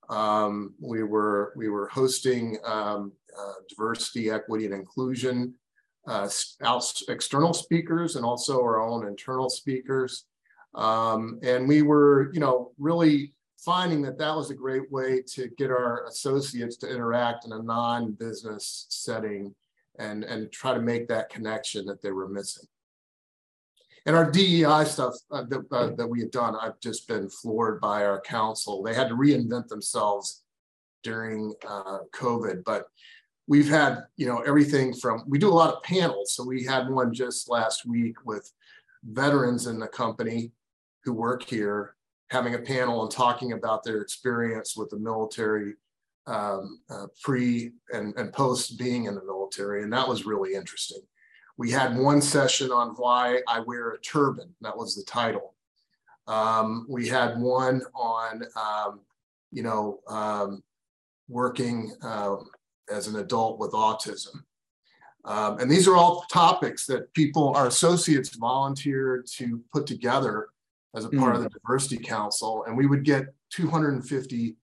Um, 0.10 0.74
we 0.80 1.04
were 1.04 1.54
we 1.56 1.70
were 1.70 1.88
hosting 1.88 2.58
um, 2.66 3.12
uh, 3.38 3.54
diversity, 3.70 4.30
equity, 4.30 4.66
and 4.66 4.74
inclusion 4.74 5.56
uh, 6.08 6.30
out, 6.64 7.02
external 7.08 7.54
speakers 7.54 8.16
and 8.16 8.26
also 8.26 8.62
our 8.62 8.82
own 8.82 9.08
internal 9.08 9.50
speakers. 9.50 10.26
Um, 10.76 11.40
and 11.42 11.68
we 11.68 11.82
were, 11.82 12.32
you 12.34 12.40
know, 12.40 12.72
really 12.78 13.34
finding 13.66 14.04
that 14.04 14.20
that 14.20 14.36
was 14.36 14.52
a 14.52 14.56
great 14.56 14.92
way 14.92 15.22
to 15.34 15.50
get 15.58 15.72
our 15.72 16.06
associates 16.06 16.78
to 16.78 16.90
interact 16.90 17.46
in 17.46 17.52
a 17.52 17.62
non-business 17.62 18.86
setting 18.90 19.54
and, 19.98 20.24
and 20.24 20.52
try 20.52 20.74
to 20.74 20.80
make 20.80 21.08
that 21.08 21.30
connection 21.30 21.86
that 21.86 22.02
they 22.02 22.12
were 22.12 22.30
missing. 22.30 22.66
And 24.06 24.16
our 24.16 24.30
DEI 24.30 24.84
stuff 24.86 25.16
uh, 25.32 25.44
that, 25.50 25.66
uh, 25.72 25.90
that 25.96 26.08
we 26.08 26.20
had 26.20 26.30
done, 26.30 26.56
I've 26.56 26.80
just 26.80 27.08
been 27.08 27.28
floored 27.28 27.82
by 27.82 28.06
our 28.06 28.22
council. 28.22 28.84
They 28.84 28.94
had 28.94 29.10
to 29.10 29.16
reinvent 29.16 29.68
themselves 29.68 30.44
during 31.02 31.56
uh, 31.68 32.00
COVID, 32.14 32.64
but 32.64 32.86
we've 33.48 33.70
had, 33.70 34.04
you 34.16 34.28
know, 34.28 34.40
everything 34.42 34.94
from, 34.94 35.24
we 35.28 35.40
do 35.40 35.50
a 35.50 35.54
lot 35.54 35.74
of 35.74 35.82
panels. 35.82 36.34
So 36.34 36.44
we 36.44 36.64
had 36.64 36.88
one 36.88 37.14
just 37.14 37.50
last 37.50 37.88
week 37.88 38.18
with 38.26 38.52
veterans 39.04 39.66
in 39.66 39.80
the 39.80 39.88
company 39.88 40.52
who 41.04 41.14
work 41.14 41.44
here 41.44 41.95
having 42.30 42.56
a 42.56 42.60
panel 42.60 43.04
and 43.04 43.12
talking 43.12 43.52
about 43.52 43.84
their 43.84 44.02
experience 44.02 44.76
with 44.76 44.90
the 44.90 45.00
military 45.00 45.74
um, 46.28 46.80
uh, 46.90 47.06
pre 47.22 47.72
and, 47.94 48.14
and 48.18 48.34
post 48.34 48.80
being 48.80 49.06
in 49.06 49.16
the 49.16 49.24
military. 49.24 49.84
And 49.84 49.94
that 49.94 50.08
was 50.08 50.26
really 50.26 50.54
interesting. 50.54 51.02
We 51.58 51.72
had 51.72 51.98
one 51.98 52.22
session 52.22 52.72
on 52.72 52.90
why 52.98 53.42
I 53.48 53.60
wear 53.62 53.92
a 53.92 54.00
turban. 54.00 54.54
That 54.62 54.76
was 54.76 54.96
the 54.96 55.04
title. 55.04 55.54
Um, 56.28 56.86
we 56.90 57.08
had 57.08 57.40
one 57.40 57.82
on, 57.94 58.44
um, 58.56 59.02
you 59.52 59.64
know, 59.64 60.00
um, 60.08 60.64
working 61.30 61.94
uh, 62.02 62.38
as 62.92 63.08
an 63.08 63.18
adult 63.18 63.60
with 63.60 63.72
autism. 63.72 64.42
Um, 65.24 65.60
and 65.60 65.70
these 65.70 65.88
are 65.88 65.96
all 65.96 66.26
topics 66.32 66.86
that 66.88 67.12
people, 67.14 67.54
our 67.56 67.68
associates 67.68 68.36
volunteered 68.36 69.26
to 69.38 69.64
put 69.74 69.88
together 69.88 70.50
as 70.96 71.06
a 71.06 71.10
part 71.10 71.34
mm. 71.34 71.38
of 71.38 71.44
the 71.44 71.50
diversity 71.50 71.98
council 71.98 72.64
and 72.68 72.76
we 72.76 72.88
would 72.88 73.04
get 73.04 73.26
250 73.52 74.56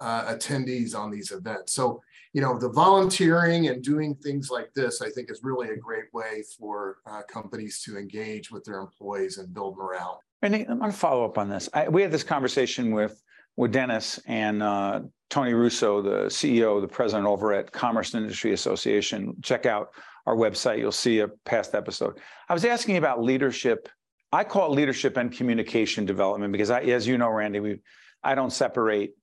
uh, 0.00 0.34
attendees 0.34 0.96
on 0.96 1.10
these 1.10 1.30
events. 1.30 1.72
So 1.74 2.00
you 2.32 2.40
know 2.40 2.58
the 2.58 2.68
volunteering 2.68 3.68
and 3.68 3.82
doing 3.82 4.14
things 4.14 4.50
like 4.50 4.72
this 4.74 5.02
i 5.02 5.10
think 5.10 5.30
is 5.30 5.40
really 5.42 5.70
a 5.70 5.76
great 5.76 6.12
way 6.12 6.42
for 6.58 6.98
uh, 7.06 7.22
companies 7.28 7.82
to 7.82 7.96
engage 7.98 8.50
with 8.50 8.64
their 8.64 8.80
employees 8.80 9.38
and 9.38 9.52
build 9.52 9.76
morale. 9.76 10.20
And 10.42 10.54
i'm 10.54 10.78
going 10.78 10.90
to 10.90 10.96
follow 10.96 11.24
up 11.24 11.38
on 11.38 11.48
this. 11.48 11.68
I, 11.74 11.88
we 11.88 12.02
had 12.02 12.10
this 12.10 12.24
conversation 12.24 12.92
with 12.92 13.22
with 13.56 13.72
dennis 13.72 14.20
and 14.26 14.62
uh, 14.62 15.00
tony 15.28 15.54
russo 15.54 16.02
the 16.02 16.26
ceo 16.26 16.80
the 16.80 16.88
president 16.88 17.26
over 17.26 17.52
at 17.52 17.72
commerce 17.72 18.14
and 18.14 18.22
industry 18.22 18.52
association. 18.52 19.34
Check 19.42 19.66
out 19.66 19.90
our 20.26 20.36
website. 20.36 20.78
You'll 20.78 20.92
see 20.92 21.20
a 21.20 21.28
past 21.28 21.74
episode. 21.74 22.20
I 22.48 22.54
was 22.54 22.64
asking 22.64 22.96
about 22.96 23.22
leadership 23.22 23.88
I 24.32 24.44
call 24.44 24.72
it 24.72 24.76
leadership 24.76 25.16
and 25.16 25.32
communication 25.32 26.04
development 26.04 26.52
because 26.52 26.70
I, 26.70 26.82
as 26.82 27.06
you 27.06 27.18
know, 27.18 27.30
Randy, 27.30 27.60
we 27.60 27.80
I 28.22 28.34
don't 28.34 28.52
separate 28.52 29.14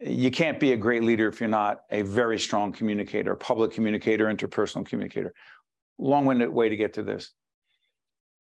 you 0.00 0.30
can't 0.30 0.60
be 0.60 0.72
a 0.72 0.76
great 0.76 1.02
leader 1.02 1.28
if 1.28 1.40
you're 1.40 1.48
not 1.48 1.80
a 1.90 2.02
very 2.02 2.38
strong 2.38 2.72
communicator, 2.72 3.34
public 3.34 3.72
communicator, 3.72 4.26
interpersonal 4.26 4.86
communicator. 4.86 5.34
Long-winded 5.98 6.48
way 6.48 6.68
to 6.68 6.76
get 6.76 6.94
to 6.94 7.02
this. 7.02 7.32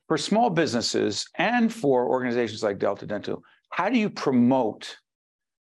For 0.07 0.17
small 0.17 0.49
businesses 0.49 1.27
and 1.35 1.73
for 1.73 2.07
organizations 2.07 2.61
like 2.61 2.77
Delta 2.77 3.07
Dental, 3.07 3.41
how 3.71 3.89
do 3.89 3.97
you 3.97 4.09
promote 4.09 4.97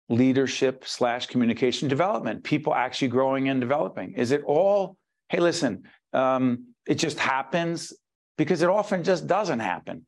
leadership 0.09 0.85
slash 0.87 1.27
communication 1.27 1.89
development? 1.89 2.43
People 2.43 2.73
actually 2.73 3.09
growing 3.09 3.49
and 3.49 3.59
developing. 3.59 4.13
Is 4.13 4.31
it 4.31 4.41
all? 4.45 4.97
Hey, 5.27 5.39
listen, 5.39 5.83
um, 6.13 6.67
it 6.87 6.95
just 6.95 7.19
happens 7.19 7.93
because 8.37 8.61
it 8.61 8.69
often 8.69 9.03
just 9.03 9.27
doesn't 9.27 9.59
happen. 9.59 10.05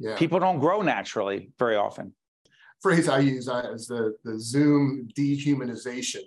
Yeah. 0.00 0.16
People 0.16 0.40
don't 0.40 0.58
grow 0.58 0.80
naturally 0.80 1.50
very 1.58 1.76
often. 1.76 2.14
Phrase 2.80 3.08
I 3.08 3.18
use 3.18 3.46
is 3.46 3.86
the, 3.86 4.16
the 4.24 4.40
Zoom 4.40 5.06
dehumanization 5.14 6.22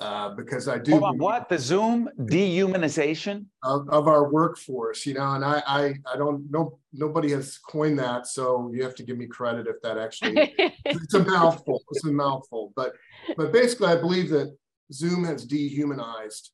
uh, 0.00 0.30
because 0.30 0.66
I 0.66 0.78
do. 0.78 0.92
Hold 0.92 1.04
on, 1.04 1.18
what 1.18 1.48
the 1.50 1.58
Zoom 1.58 2.08
dehumanization 2.18 3.44
of, 3.62 3.88
of, 3.90 4.08
our 4.08 4.32
workforce, 4.32 5.04
you 5.04 5.14
know, 5.14 5.34
and 5.34 5.44
I, 5.44 5.62
I, 5.66 5.94
I 6.12 6.16
don't 6.16 6.50
know, 6.50 6.78
nobody 6.94 7.30
has 7.32 7.58
coined 7.58 7.98
that, 7.98 8.26
so 8.26 8.70
you 8.72 8.82
have 8.82 8.94
to 8.96 9.02
give 9.02 9.18
me 9.18 9.26
credit 9.26 9.66
if 9.66 9.80
that 9.82 9.98
actually 9.98 10.54
it's 10.86 11.14
a 11.14 11.22
mouthful. 11.22 11.82
It's 11.90 12.04
a 12.04 12.12
mouthful, 12.12 12.72
but 12.74 12.94
but 13.36 13.52
basically, 13.52 13.88
I 13.88 13.96
believe 13.96 14.30
that 14.30 14.56
Zoom 14.92 15.24
has 15.24 15.44
dehumanized 15.44 16.50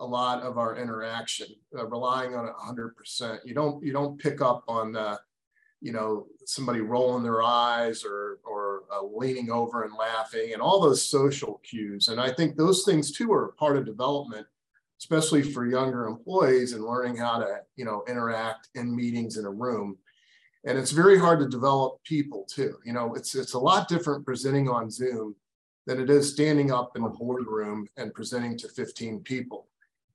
a 0.00 0.04
lot 0.04 0.42
of 0.42 0.58
our 0.58 0.76
interaction, 0.76 1.46
uh, 1.78 1.86
relying 1.86 2.34
on 2.34 2.46
it 2.46 2.52
100%. 2.60 3.38
You 3.44 3.54
don't 3.54 3.82
you 3.84 3.92
don't 3.92 4.18
pick 4.18 4.42
up 4.42 4.64
on 4.66 4.92
the 4.92 5.18
you 5.82 5.92
know 5.92 6.26
somebody 6.46 6.80
rolling 6.80 7.22
their 7.22 7.42
eyes 7.42 8.04
or 8.04 8.38
or 8.44 8.84
uh, 8.94 9.04
leaning 9.04 9.50
over 9.50 9.82
and 9.82 9.94
laughing 9.94 10.52
and 10.52 10.62
all 10.62 10.80
those 10.80 11.02
social 11.02 11.60
cues. 11.68 12.08
And 12.08 12.20
i 12.20 12.30
think 12.32 12.56
those 12.56 12.84
things 12.84 13.12
too 13.12 13.32
are 13.32 13.54
part 13.58 13.76
of 13.76 13.84
development 13.84 14.46
especially 15.02 15.42
for 15.42 15.66
younger 15.66 16.06
employees 16.06 16.74
and 16.74 16.84
learning 16.84 17.16
how 17.16 17.36
to 17.36 17.58
you 17.74 17.84
know 17.84 18.04
interact 18.08 18.68
in 18.76 18.94
meetings 18.94 19.36
in 19.36 19.44
a 19.44 19.50
room. 19.50 19.98
And 20.64 20.78
it's 20.78 20.92
very 20.92 21.18
hard 21.18 21.40
to 21.40 21.48
develop 21.48 22.02
people 22.04 22.46
too. 22.48 22.76
You 22.84 22.92
know 22.92 23.14
it's 23.14 23.34
it's 23.34 23.54
a 23.54 23.58
lot 23.58 23.88
different 23.88 24.24
presenting 24.24 24.68
on 24.68 24.90
zoom 24.90 25.34
than 25.86 26.00
it 26.00 26.08
is 26.08 26.32
standing 26.32 26.70
up 26.70 26.96
in 26.96 27.02
a 27.02 27.08
boardroom 27.08 27.88
and 27.96 28.14
presenting 28.14 28.56
to 28.58 28.68
15 28.68 29.20
people 29.20 29.66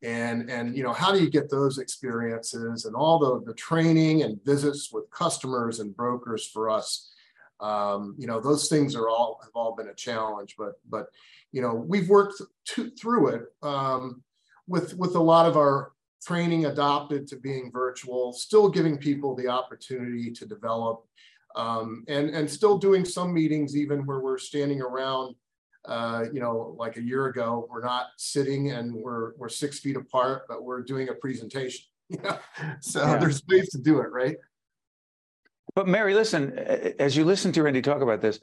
and 0.03 0.49
and 0.49 0.75
you 0.77 0.83
know 0.83 0.93
how 0.93 1.11
do 1.11 1.19
you 1.19 1.29
get 1.29 1.49
those 1.49 1.79
experiences 1.79 2.85
and 2.85 2.95
all 2.95 3.17
the 3.17 3.43
the 3.45 3.53
training 3.53 4.23
and 4.23 4.43
visits 4.45 4.91
with 4.91 5.09
customers 5.11 5.79
and 5.79 5.95
brokers 5.95 6.47
for 6.47 6.69
us? 6.69 7.11
Um, 7.59 8.15
you 8.19 8.27
know 8.27 8.39
those 8.39 8.69
things 8.69 8.95
are 8.95 9.09
all 9.09 9.39
have 9.43 9.51
all 9.55 9.75
been 9.75 9.87
a 9.87 9.95
challenge 9.95 10.53
but 10.59 10.73
but 10.87 11.07
you 11.51 11.61
know 11.61 11.73
we've 11.73 12.07
worked 12.07 12.39
to, 12.65 12.91
through 12.91 13.29
it 13.29 13.41
um, 13.63 14.21
with 14.67 14.95
with 14.95 15.15
a 15.15 15.19
lot 15.19 15.47
of 15.47 15.57
our 15.57 15.93
training 16.23 16.65
adopted 16.65 17.27
to 17.27 17.35
being 17.35 17.71
virtual 17.71 18.31
still 18.31 18.69
giving 18.69 18.97
people 18.97 19.35
the 19.35 19.47
opportunity 19.47 20.29
to 20.31 20.45
develop 20.45 21.03
um, 21.55 22.03
and 22.07 22.29
and 22.29 22.49
still 22.49 22.77
doing 22.77 23.03
some 23.03 23.33
meetings 23.33 23.75
even 23.75 24.05
where 24.05 24.19
we're 24.19 24.37
standing 24.37 24.81
around 24.81 25.35
uh, 25.87 26.25
you 26.33 26.39
know, 26.39 26.75
like 26.77 26.97
a 26.97 27.01
year 27.01 27.27
ago, 27.27 27.67
we're 27.71 27.83
not 27.83 28.07
sitting 28.17 28.71
and 28.71 28.93
we're 28.93 29.33
we're 29.37 29.49
six 29.49 29.79
feet 29.79 29.95
apart, 29.95 30.43
but 30.47 30.63
we're 30.63 30.81
doing 30.81 31.09
a 31.09 31.13
presentation. 31.13 31.85
so 32.81 33.01
yeah. 33.01 33.17
there's 33.17 33.41
ways 33.47 33.69
to 33.69 33.77
do 33.77 33.99
it, 33.99 34.11
right? 34.11 34.37
But 35.75 35.87
Mary, 35.87 36.13
listen, 36.13 36.57
as 36.99 37.15
you 37.15 37.23
listen 37.23 37.51
to 37.53 37.63
Randy 37.63 37.81
talk 37.81 38.01
about 38.01 38.21
this, 38.21 38.39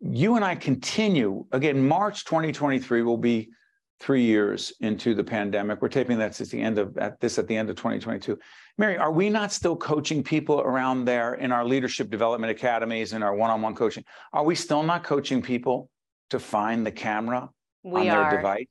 you 0.00 0.36
and 0.36 0.44
I 0.44 0.54
continue 0.54 1.44
again. 1.52 1.86
March 1.86 2.24
2023 2.24 3.02
will 3.02 3.16
be 3.16 3.50
three 3.98 4.22
years 4.22 4.72
into 4.80 5.14
the 5.14 5.24
pandemic. 5.24 5.82
We're 5.82 5.88
taping 5.88 6.18
that 6.18 6.40
at 6.40 6.48
the 6.48 6.60
end 6.60 6.78
of 6.78 6.96
at 6.98 7.20
this 7.20 7.38
at 7.38 7.46
the 7.48 7.56
end 7.56 7.68
of 7.70 7.76
2022. 7.76 8.38
Mary, 8.78 8.96
are 8.96 9.12
we 9.12 9.28
not 9.28 9.52
still 9.52 9.76
coaching 9.76 10.22
people 10.22 10.60
around 10.60 11.04
there 11.04 11.34
in 11.34 11.52
our 11.52 11.64
leadership 11.64 12.10
development 12.10 12.50
academies 12.50 13.12
and 13.12 13.22
our 13.22 13.34
one-on-one 13.34 13.74
coaching? 13.74 14.04
Are 14.32 14.44
we 14.44 14.54
still 14.54 14.82
not 14.82 15.04
coaching 15.04 15.42
people 15.42 15.90
to 16.30 16.38
find 16.38 16.86
the 16.86 16.92
camera 16.92 17.50
we 17.82 18.00
on 18.00 18.06
their 18.06 18.18
are. 18.18 18.36
device. 18.36 18.66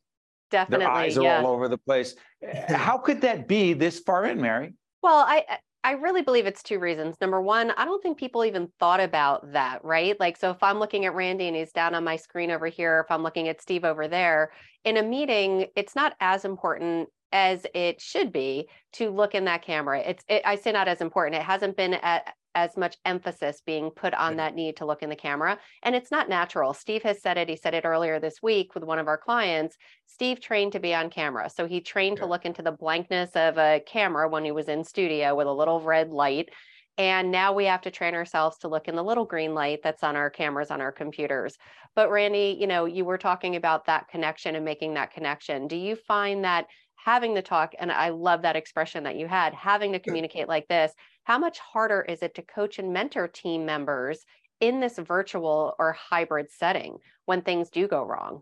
Definitely. 0.52 0.86
Their 0.86 0.94
eyes 0.94 1.18
are 1.18 1.24
yeah. 1.24 1.42
all 1.42 1.48
over 1.52 1.68
the 1.68 1.78
place. 1.78 2.16
How 2.68 2.98
could 2.98 3.22
that 3.22 3.48
be 3.48 3.74
this 3.74 4.00
far 4.00 4.26
in, 4.26 4.42
Mary? 4.42 4.74
Well, 5.02 5.20
I 5.28 5.46
I 5.84 5.94
really 5.94 6.22
believe 6.22 6.46
it's 6.46 6.62
two 6.62 6.80
reasons. 6.80 7.16
Number 7.22 7.42
one, 7.42 7.72
I 7.72 7.86
don't 7.86 8.04
think 8.04 8.18
people 8.18 8.44
even 8.44 8.70
thought 8.80 9.00
about 9.00 9.54
that, 9.54 9.84
right? 9.86 10.20
Like, 10.20 10.36
so 10.36 10.52
if 10.52 10.62
I'm 10.62 10.78
looking 10.78 11.06
at 11.06 11.16
Randy 11.16 11.48
and 11.48 11.56
he's 11.56 11.72
down 11.72 11.96
on 11.96 12.04
my 12.04 12.18
screen 12.18 12.52
over 12.52 12.68
here, 12.68 13.06
if 13.06 13.12
I'm 13.12 13.24
looking 13.24 13.48
at 13.48 13.62
Steve 13.62 13.86
over 13.86 14.08
there, 14.08 14.52
in 14.84 14.98
a 14.98 15.04
meeting, 15.04 15.68
it's 15.78 15.96
not 15.96 16.16
as 16.20 16.44
important 16.44 17.08
as 17.32 17.66
it 17.74 18.02
should 18.02 18.34
be 18.34 18.68
to 18.94 19.10
look 19.10 19.36
in 19.36 19.46
that 19.46 19.62
camera. 19.62 20.00
It's, 20.00 20.24
it, 20.28 20.42
I 20.44 20.56
say 20.56 20.74
not 20.74 20.90
as 20.90 21.00
important. 21.00 21.42
It 21.42 21.46
hasn't 21.46 21.78
been 21.78 21.94
at, 21.94 22.34
as 22.56 22.76
much 22.78 22.98
emphasis 23.06 23.62
being 23.66 23.90
put 23.92 24.14
on 24.14 24.38
that 24.38 24.56
need 24.56 24.78
to 24.78 24.86
look 24.86 25.02
in 25.04 25.10
the 25.10 25.16
camera. 25.16 25.58
And 25.84 25.96
it's 25.96 26.12
not 26.12 26.30
natural. 26.30 26.74
Steve 26.74 27.04
has 27.04 27.22
said 27.22 27.38
it. 27.38 27.50
He 27.50 27.56
said 27.56 27.74
it 27.74 27.86
earlier 27.86 28.20
this 28.20 28.42
week 28.42 28.74
with 28.74 28.84
one 28.84 29.00
of 29.00 29.08
our 29.08 29.18
clients. 29.18 29.78
Steve 30.08 30.42
trained 30.42 30.74
to 30.74 30.80
be 30.80 30.94
on 30.94 31.10
camera. 31.10 31.50
So 31.50 31.68
he 31.68 31.82
trained 31.82 32.18
yeah. 32.18 32.24
to 32.24 32.30
look 32.30 32.46
into 32.46 32.62
the 32.62 32.72
blankness 32.72 33.32
of 33.36 33.58
a 33.58 33.82
camera 33.86 34.28
when 34.28 34.44
he 34.44 34.52
was 34.52 34.68
in 34.68 34.84
studio 34.84 35.36
with 35.36 35.48
a 35.48 35.54
little 35.54 35.82
red 35.82 36.10
light. 36.10 36.50
And 36.98 37.32
now 37.32 37.54
we 37.54 37.66
have 37.66 37.82
to 37.84 37.92
train 37.92 38.14
ourselves 38.14 38.58
to 38.58 38.68
look 38.68 38.90
in 38.90 38.96
the 38.96 39.04
little 39.04 39.24
green 39.24 39.54
light 39.54 39.80
that's 39.82 40.04
on 40.04 40.18
our 40.18 40.30
cameras 40.30 40.70
on 40.70 40.82
our 40.82 40.92
computers. 40.92 41.58
But 41.96 42.12
Randy, 42.12 42.58
you 42.60 42.68
know, 42.68 42.86
you 42.86 43.06
were 43.06 43.18
talking 43.18 43.56
about 43.56 43.86
that 43.86 44.10
connection 44.10 44.56
and 44.56 44.66
making 44.66 44.96
that 44.96 45.14
connection. 45.14 45.68
Do 45.68 45.78
you 45.78 45.96
find 45.96 46.44
that 46.44 46.66
having 46.98 47.36
to 47.36 47.42
talk, 47.42 47.74
and 47.80 47.92
I 47.92 48.10
love 48.10 48.42
that 48.42 48.58
expression 48.58 49.04
that 49.04 49.16
you 49.16 49.28
had, 49.28 49.54
having 49.54 49.94
to 49.94 50.00
communicate 50.00 50.50
like 50.50 50.68
this, 50.68 50.92
how 51.24 51.38
much 51.38 51.60
harder 51.60 52.02
is 52.02 52.22
it 52.24 52.36
to 52.36 52.42
coach 52.42 52.80
and 52.80 52.94
mentor 52.94 53.28
team 53.28 53.66
members 53.66 54.26
in 54.60 54.80
this 54.80 54.98
virtual 54.98 55.76
or 55.80 55.94
hybrid 55.94 56.48
setting 56.52 56.98
when 57.26 57.42
things 57.42 57.70
do 57.70 57.88
go 57.88 58.04
wrong? 58.04 58.42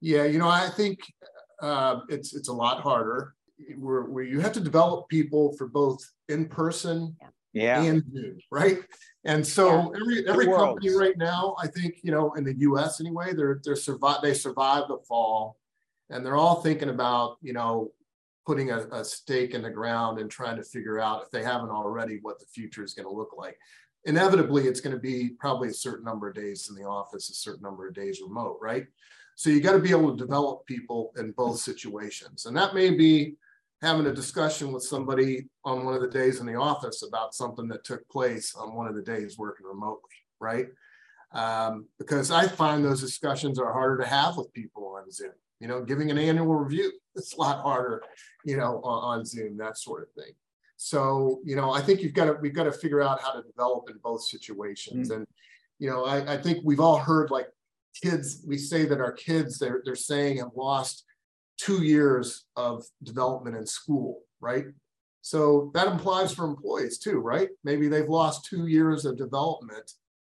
Yeah, 0.00 0.24
you 0.24 0.38
know, 0.38 0.48
I 0.48 0.68
think 0.68 0.98
uh, 1.60 2.00
it's 2.08 2.34
it's 2.34 2.48
a 2.48 2.52
lot 2.52 2.80
harder. 2.80 3.34
Where, 3.78 4.02
where 4.02 4.24
you 4.24 4.40
have 4.40 4.52
to 4.54 4.60
develop 4.60 5.08
people 5.08 5.54
for 5.56 5.68
both 5.68 6.02
in 6.28 6.48
person 6.48 7.16
yeah. 7.52 7.80
and 7.82 8.02
Zoom, 8.12 8.38
right? 8.50 8.78
And 9.24 9.46
so 9.46 9.92
yeah. 9.94 10.00
every 10.00 10.28
every 10.28 10.46
company 10.46 10.90
right 10.90 11.16
now, 11.16 11.54
I 11.58 11.68
think 11.68 12.00
you 12.02 12.10
know, 12.10 12.32
in 12.32 12.42
the 12.44 12.58
U.S. 12.58 13.00
anyway, 13.00 13.34
they're 13.34 13.60
they're 13.64 13.76
survive 13.76 14.22
they 14.22 14.34
survived 14.34 14.88
the 14.88 14.98
fall, 15.06 15.58
and 16.10 16.26
they're 16.26 16.36
all 16.36 16.60
thinking 16.62 16.88
about 16.88 17.36
you 17.40 17.52
know 17.52 17.92
putting 18.46 18.70
a, 18.70 18.86
a 18.92 19.04
stake 19.04 19.54
in 19.54 19.62
the 19.62 19.70
ground 19.70 20.18
and 20.18 20.30
trying 20.30 20.56
to 20.56 20.64
figure 20.64 21.00
out 21.00 21.22
if 21.22 21.30
they 21.30 21.42
haven't 21.42 21.70
already 21.70 22.18
what 22.22 22.38
the 22.38 22.46
future 22.46 22.82
is 22.82 22.94
going 22.94 23.08
to 23.08 23.14
look 23.14 23.34
like. 23.36 23.56
Inevitably 24.04 24.66
it's 24.66 24.80
going 24.80 24.94
to 24.94 25.00
be 25.00 25.30
probably 25.38 25.68
a 25.68 25.74
certain 25.74 26.04
number 26.04 26.28
of 26.28 26.34
days 26.34 26.68
in 26.68 26.74
the 26.74 26.88
office 26.88 27.30
a 27.30 27.34
certain 27.34 27.62
number 27.62 27.86
of 27.86 27.94
days 27.94 28.20
remote 28.20 28.58
right? 28.60 28.86
So 29.36 29.48
you 29.48 29.60
got 29.60 29.72
to 29.72 29.78
be 29.78 29.90
able 29.90 30.10
to 30.10 30.16
develop 30.16 30.66
people 30.66 31.12
in 31.16 31.32
both 31.32 31.58
situations. 31.58 32.46
And 32.46 32.56
that 32.56 32.74
may 32.74 32.90
be 32.90 33.36
having 33.80 34.06
a 34.06 34.12
discussion 34.12 34.72
with 34.72 34.82
somebody 34.82 35.48
on 35.64 35.84
one 35.84 35.94
of 35.94 36.02
the 36.02 36.08
days 36.08 36.40
in 36.40 36.46
the 36.46 36.54
office 36.54 37.02
about 37.02 37.34
something 37.34 37.66
that 37.68 37.84
took 37.84 38.06
place 38.08 38.54
on 38.54 38.74
one 38.74 38.86
of 38.86 38.94
the 38.94 39.02
days 39.02 39.38
working 39.38 39.66
remotely 39.66 40.10
right? 40.42 40.66
Um, 41.34 41.86
because 41.98 42.30
i 42.30 42.46
find 42.46 42.84
those 42.84 43.00
discussions 43.00 43.58
are 43.58 43.72
harder 43.72 44.02
to 44.02 44.06
have 44.06 44.36
with 44.36 44.52
people 44.52 44.96
on 44.98 45.10
zoom 45.10 45.30
you 45.62 45.68
know, 45.68 45.80
giving 45.80 46.10
an 46.10 46.18
annual 46.18 46.54
review. 46.56 46.92
It's 47.14 47.34
a 47.34 47.40
lot 47.42 47.60
harder, 47.60 48.02
you 48.42 48.56
know, 48.56 48.80
on, 48.82 49.18
on 49.18 49.24
Zoom, 49.26 49.58
that 49.58 49.76
sort 49.76 50.02
of 50.02 50.08
thing. 50.14 50.32
So, 50.78 51.40
you 51.44 51.56
know, 51.56 51.70
I 51.70 51.82
think 51.82 52.00
you've 52.00 52.14
got 52.14 52.24
to, 52.24 52.32
we've 52.40 52.54
got 52.54 52.64
to 52.64 52.72
figure 52.72 53.02
out 53.02 53.20
how 53.20 53.32
to 53.32 53.42
develop 53.42 53.90
in 53.90 53.98
both 54.02 54.22
situations. 54.22 55.10
Mm-hmm. 55.10 55.18
And, 55.18 55.26
you 55.78 55.90
know, 55.90 56.06
I, 56.06 56.32
I 56.32 56.36
think 56.38 56.60
we've 56.64 56.80
all 56.80 56.96
heard 56.96 57.30
like 57.30 57.48
kids, 58.02 58.42
we 58.48 58.56
say 58.56 58.86
that 58.86 59.02
our 59.02 59.12
kids, 59.12 59.58
they're, 59.58 59.82
they're 59.84 59.94
saying 59.94 60.38
have 60.38 60.56
lost 60.56 61.04
two 61.58 61.82
years 61.82 62.46
of 62.56 62.82
development 63.02 63.54
in 63.54 63.66
school, 63.66 64.22
right? 64.40 64.64
So 65.20 65.70
that 65.74 65.86
implies 65.86 66.32
for 66.32 66.46
employees 66.46 66.96
too, 66.96 67.18
right? 67.18 67.50
Maybe 67.62 67.88
they've 67.88 68.08
lost 68.08 68.46
two 68.46 68.68
years 68.68 69.04
of 69.04 69.18
development 69.18 69.92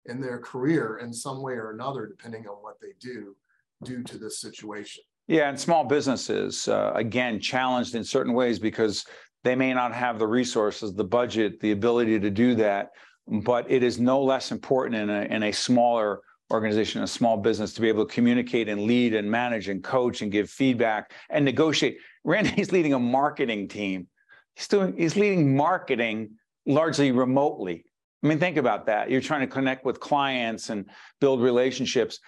in 0.07 0.21
their 0.21 0.39
career 0.39 0.97
in 0.97 1.13
some 1.13 1.43
way 1.43 1.53
or 1.53 1.69
another, 1.69 2.07
depending 2.07 2.47
on 2.47 2.55
what 2.63 2.81
they 2.81 2.93
do 2.99 3.35
due 3.83 4.01
to 4.05 4.17
this 4.17 4.41
situation. 4.41 5.03
Yeah, 5.27 5.49
and 5.49 5.59
small 5.59 5.85
businesses, 5.85 6.67
uh, 6.67 6.91
again, 6.95 7.39
challenged 7.39 7.95
in 7.95 8.03
certain 8.03 8.33
ways 8.33 8.59
because 8.59 9.05
they 9.43 9.55
may 9.55 9.73
not 9.73 9.93
have 9.93 10.19
the 10.19 10.27
resources, 10.27 10.93
the 10.93 11.03
budget, 11.03 11.59
the 11.59 11.71
ability 11.71 12.19
to 12.19 12.29
do 12.29 12.55
that. 12.55 12.91
But 13.27 13.69
it 13.71 13.83
is 13.83 13.99
no 13.99 14.21
less 14.21 14.51
important 14.51 14.95
in 15.01 15.09
a, 15.09 15.21
in 15.33 15.43
a 15.43 15.51
smaller 15.53 16.19
organization, 16.51 17.03
a 17.03 17.07
small 17.07 17.37
business, 17.37 17.73
to 17.73 17.81
be 17.81 17.87
able 17.87 18.05
to 18.05 18.13
communicate 18.13 18.67
and 18.67 18.81
lead 18.81 19.13
and 19.13 19.29
manage 19.29 19.69
and 19.69 19.81
coach 19.81 20.21
and 20.21 20.31
give 20.31 20.49
feedback 20.49 21.13
and 21.29 21.45
negotiate. 21.45 21.97
Randy's 22.25 22.71
leading 22.73 22.93
a 22.93 22.99
marketing 22.99 23.69
team. 23.69 24.07
He's 24.55 24.67
doing, 24.67 24.95
he's 24.97 25.15
leading 25.15 25.55
marketing 25.55 26.31
largely 26.65 27.11
remotely. 27.11 27.85
I 28.23 28.27
mean, 28.27 28.39
think 28.39 28.57
about 28.57 28.85
that. 28.85 29.09
You're 29.09 29.21
trying 29.21 29.41
to 29.41 29.47
connect 29.47 29.85
with 29.85 29.99
clients 29.99 30.69
and 30.69 30.89
build 31.19 31.41
relationships 31.41 32.19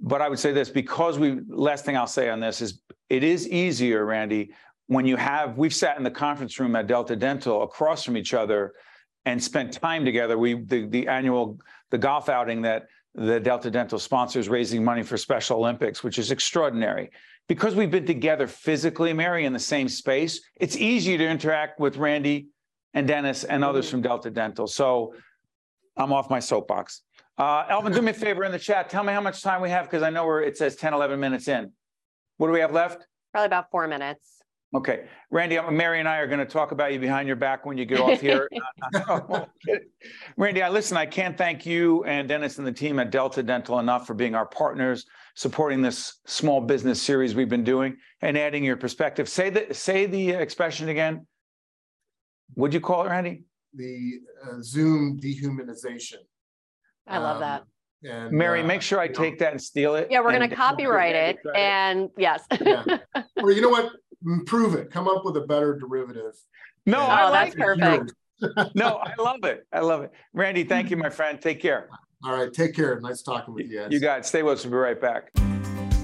but 0.00 0.20
I 0.22 0.28
would 0.28 0.38
say 0.38 0.52
this 0.52 0.70
because 0.70 1.18
we, 1.18 1.40
last 1.48 1.84
thing 1.84 1.96
I'll 1.96 2.06
say 2.06 2.28
on 2.28 2.40
this 2.40 2.60
is 2.60 2.80
it 3.10 3.22
is 3.22 3.48
easier, 3.48 4.04
Randy, 4.04 4.52
when 4.86 5.06
you 5.06 5.16
have, 5.16 5.56
we've 5.56 5.74
sat 5.74 5.96
in 5.96 6.02
the 6.02 6.10
conference 6.10 6.58
room 6.58 6.76
at 6.76 6.86
Delta 6.86 7.16
Dental 7.16 7.62
across 7.62 8.04
from 8.04 8.16
each 8.16 8.34
other 8.34 8.72
and 9.24 9.42
spent 9.42 9.72
time 9.72 10.04
together. 10.04 10.36
We, 10.36 10.54
the, 10.54 10.86
the 10.86 11.08
annual, 11.08 11.58
the 11.90 11.98
golf 11.98 12.28
outing 12.28 12.62
that 12.62 12.86
the 13.14 13.40
Delta 13.40 13.70
Dental 13.70 13.98
sponsors 13.98 14.48
raising 14.48 14.84
money 14.84 15.02
for 15.02 15.16
Special 15.16 15.58
Olympics, 15.58 16.02
which 16.02 16.18
is 16.18 16.30
extraordinary. 16.30 17.10
Because 17.46 17.74
we've 17.74 17.90
been 17.90 18.06
together 18.06 18.46
physically, 18.46 19.12
Mary, 19.12 19.44
in 19.44 19.52
the 19.52 19.58
same 19.58 19.88
space, 19.88 20.40
it's 20.56 20.76
easier 20.76 21.18
to 21.18 21.26
interact 21.26 21.78
with 21.78 21.96
Randy 21.96 22.48
and 22.94 23.06
Dennis 23.06 23.44
and 23.44 23.62
others 23.62 23.86
mm-hmm. 23.86 23.90
from 23.92 24.02
Delta 24.02 24.30
Dental. 24.30 24.66
So 24.66 25.14
I'm 25.96 26.12
off 26.12 26.30
my 26.30 26.40
soapbox. 26.40 27.02
Uh, 27.36 27.64
Elvin, 27.68 27.92
do 27.92 28.00
me 28.00 28.10
a 28.10 28.14
favor 28.14 28.44
in 28.44 28.52
the 28.52 28.58
chat. 28.58 28.88
Tell 28.88 29.02
me 29.02 29.12
how 29.12 29.20
much 29.20 29.42
time 29.42 29.60
we 29.60 29.70
have 29.70 29.86
because 29.86 30.02
I 30.02 30.10
know 30.10 30.24
we're, 30.24 30.42
it 30.42 30.56
says 30.56 30.76
10, 30.76 30.94
11 30.94 31.18
minutes 31.18 31.48
in. 31.48 31.72
What 32.36 32.46
do 32.46 32.52
we 32.52 32.60
have 32.60 32.72
left? 32.72 33.06
Probably 33.32 33.46
about 33.46 33.70
four 33.70 33.88
minutes. 33.88 34.34
Okay, 34.74 35.06
Randy, 35.30 35.56
Mary 35.70 36.00
and 36.00 36.08
I 36.08 36.18
are 36.18 36.26
going 36.26 36.40
to 36.40 36.46
talk 36.46 36.72
about 36.72 36.92
you 36.92 36.98
behind 36.98 37.28
your 37.28 37.36
back 37.36 37.64
when 37.64 37.78
you 37.78 37.84
get 37.84 38.00
off 38.00 38.20
here. 38.20 38.48
Randy, 40.36 40.62
I 40.62 40.68
listen. 40.68 40.96
I 40.96 41.06
can't 41.06 41.38
thank 41.38 41.64
you 41.64 42.02
and 42.04 42.28
Dennis 42.28 42.58
and 42.58 42.66
the 42.66 42.72
team 42.72 42.98
at 42.98 43.12
Delta 43.12 43.40
Dental 43.44 43.78
enough 43.78 44.04
for 44.04 44.14
being 44.14 44.34
our 44.34 44.46
partners, 44.46 45.06
supporting 45.36 45.80
this 45.80 46.16
small 46.26 46.60
business 46.60 47.00
series 47.00 47.36
we've 47.36 47.48
been 47.48 47.62
doing, 47.62 47.96
and 48.20 48.36
adding 48.36 48.64
your 48.64 48.76
perspective. 48.76 49.28
Say 49.28 49.50
the 49.50 49.72
say 49.72 50.06
the 50.06 50.30
expression 50.30 50.88
again. 50.88 51.24
What'd 52.54 52.74
you 52.74 52.80
call 52.80 53.06
it, 53.06 53.10
Randy? 53.10 53.44
The 53.74 54.14
uh, 54.44 54.56
Zoom 54.60 55.20
dehumanization. 55.20 56.18
I 57.06 57.18
love 57.18 57.36
Um, 57.36 57.40
that. 57.42 57.64
And 58.06 58.32
Mary, 58.32 58.60
uh, 58.60 58.66
make 58.66 58.82
sure 58.82 59.00
I 59.00 59.04
you 59.04 59.10
know, 59.10 59.14
take 59.14 59.38
that 59.38 59.52
and 59.52 59.62
steal 59.62 59.94
it. 59.94 60.08
Yeah, 60.10 60.20
we're 60.20 60.32
gonna 60.32 60.54
copyright 60.54 61.14
it 61.14 61.38
and 61.56 62.10
yes. 62.18 62.42
Yeah. 62.60 62.84
Or 63.42 63.50
you 63.50 63.62
know 63.62 63.70
what? 63.70 63.90
Improve 64.26 64.74
it. 64.74 64.90
Come 64.90 65.08
up 65.08 65.24
with 65.24 65.36
a 65.36 65.40
better 65.46 65.78
derivative. 65.78 66.32
No, 66.86 66.98
Oh, 66.98 67.02
I 67.02 67.30
that's 67.30 67.56
like 67.56 67.76
it. 67.76 67.80
perfect. 67.80 68.12
No, 68.74 68.96
I 68.98 69.14
love 69.22 69.44
it. 69.44 69.66
I 69.72 69.80
love 69.80 70.02
it. 70.02 70.12
Randy, 70.34 70.64
thank 70.64 70.90
you, 70.90 70.96
my 70.98 71.08
friend. 71.08 71.40
Take 71.40 71.60
care. 71.62 71.88
All 72.24 72.32
right. 72.36 72.52
Take 72.52 72.74
care. 72.74 72.98
Nice 73.00 73.22
talking 73.22 73.54
with 73.54 73.66
you 73.70 73.78
guys. 73.80 73.88
You 73.90 74.00
got 74.00 74.18
it. 74.18 74.26
Stay 74.26 74.42
with 74.42 74.58
us. 74.58 74.64
We'll 74.64 74.72
be 74.72 74.76
right 74.78 75.00
back. 75.00 75.30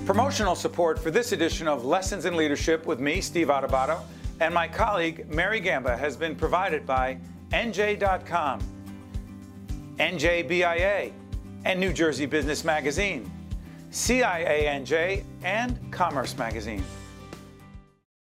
Promotional 0.06 0.54
support 0.54 0.98
for 0.98 1.10
this 1.10 1.32
edition 1.32 1.68
of 1.68 1.84
Lessons 1.84 2.24
in 2.24 2.36
Leadership 2.36 2.86
with 2.86 2.98
me, 3.00 3.20
Steve 3.20 3.48
Adubato, 3.48 4.00
and 4.40 4.54
my 4.54 4.66
colleague, 4.68 5.28
Mary 5.28 5.60
Gamba, 5.60 5.96
has 5.96 6.16
been 6.16 6.34
provided 6.34 6.86
by 6.86 7.18
NJ.com, 7.52 8.60
NJBIA, 10.00 11.12
and 11.66 11.78
New 11.78 11.92
Jersey 11.92 12.24
Business 12.24 12.64
Magazine, 12.64 13.30
CIANJ, 13.90 15.22
and 15.42 15.92
Commerce 15.92 16.38
Magazine. 16.38 16.82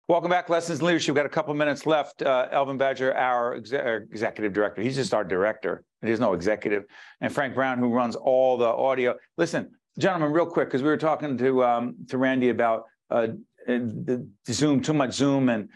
Welcome 0.09 0.29
back, 0.29 0.49
Lessons 0.49 0.81
in 0.81 0.87
Leadership. 0.87 1.15
We've 1.15 1.21
got 1.21 1.27
a 1.27 1.29
couple 1.29 1.55
minutes 1.55 1.87
left. 1.87 2.21
Uh, 2.21 2.49
Elvin 2.51 2.79
Badger, 2.79 3.17
our 3.17 3.55
uh, 3.55 4.01
executive 4.11 4.53
director, 4.53 4.83
he's 4.83 4.97
just 4.97 5.15
our 5.15 5.23
director. 5.23 5.85
There's 6.01 6.19
no 6.19 6.33
executive. 6.33 6.83
And 7.21 7.33
Frank 7.33 7.55
Brown, 7.55 7.79
who 7.79 7.91
runs 7.95 8.17
all 8.17 8.57
the 8.57 8.67
audio. 8.67 9.15
Listen, 9.39 9.71
gentlemen, 10.01 10.33
real 10.33 10.47
quick, 10.47 10.67
because 10.67 10.83
we 10.83 10.89
were 10.89 10.97
talking 10.97 11.39
to 11.39 11.63
um, 11.63 11.95
to 12.09 12.19
Randy 12.19 12.49
about 12.49 12.87
uh, 13.09 13.29
Zoom, 14.51 14.83
too 14.83 14.95
much 14.95 15.13
Zoom, 15.13 15.49
and 15.49 15.69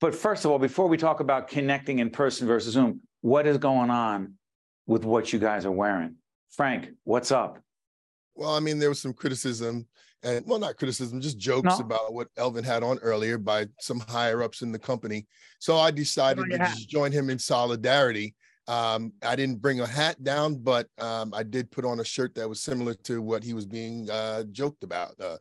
but 0.00 0.12
first 0.12 0.44
of 0.44 0.50
all, 0.50 0.58
before 0.58 0.88
we 0.88 0.96
talk 0.96 1.20
about 1.20 1.46
connecting 1.46 2.00
in 2.00 2.10
person 2.10 2.48
versus 2.48 2.74
Zoom, 2.74 3.02
what 3.20 3.46
is 3.46 3.58
going 3.58 3.90
on 3.90 4.34
with 4.90 5.04
what 5.04 5.32
you 5.32 5.38
guys 5.38 5.64
are 5.64 5.70
wearing? 5.70 6.16
Frank, 6.50 6.88
what's 7.04 7.30
up? 7.30 7.60
Well, 8.34 8.50
I 8.50 8.58
mean, 8.58 8.80
there 8.80 8.88
was 8.88 9.00
some 9.00 9.12
criticism, 9.12 9.86
and 10.24 10.44
well, 10.46 10.58
not 10.58 10.76
criticism, 10.76 11.20
just 11.20 11.38
jokes 11.38 11.78
No. 11.78 11.84
about 11.84 12.12
what 12.12 12.26
Elvin 12.36 12.64
had 12.64 12.82
on 12.82 12.98
earlier 12.98 13.38
by 13.38 13.66
some 13.78 14.00
higher 14.00 14.42
ups 14.42 14.62
in 14.62 14.72
the 14.72 14.80
company. 14.80 15.28
So 15.60 15.78
I 15.78 15.92
decided 15.92 16.44
to 16.50 16.58
hat. 16.58 16.74
just 16.74 16.88
join 16.88 17.12
him 17.12 17.30
in 17.30 17.38
solidarity. 17.38 18.34
Um, 18.66 19.12
I 19.22 19.36
didn't 19.36 19.62
bring 19.62 19.80
a 19.80 19.86
hat 19.86 20.22
down, 20.24 20.56
but 20.56 20.88
um, 20.98 21.32
I 21.34 21.44
did 21.44 21.70
put 21.70 21.84
on 21.84 22.00
a 22.00 22.04
shirt 22.04 22.34
that 22.34 22.48
was 22.48 22.60
similar 22.60 22.94
to 23.04 23.22
what 23.22 23.44
he 23.44 23.54
was 23.54 23.66
being 23.66 24.10
uh, 24.10 24.42
joked 24.50 24.82
about. 24.82 25.14
Uh, 25.20 25.36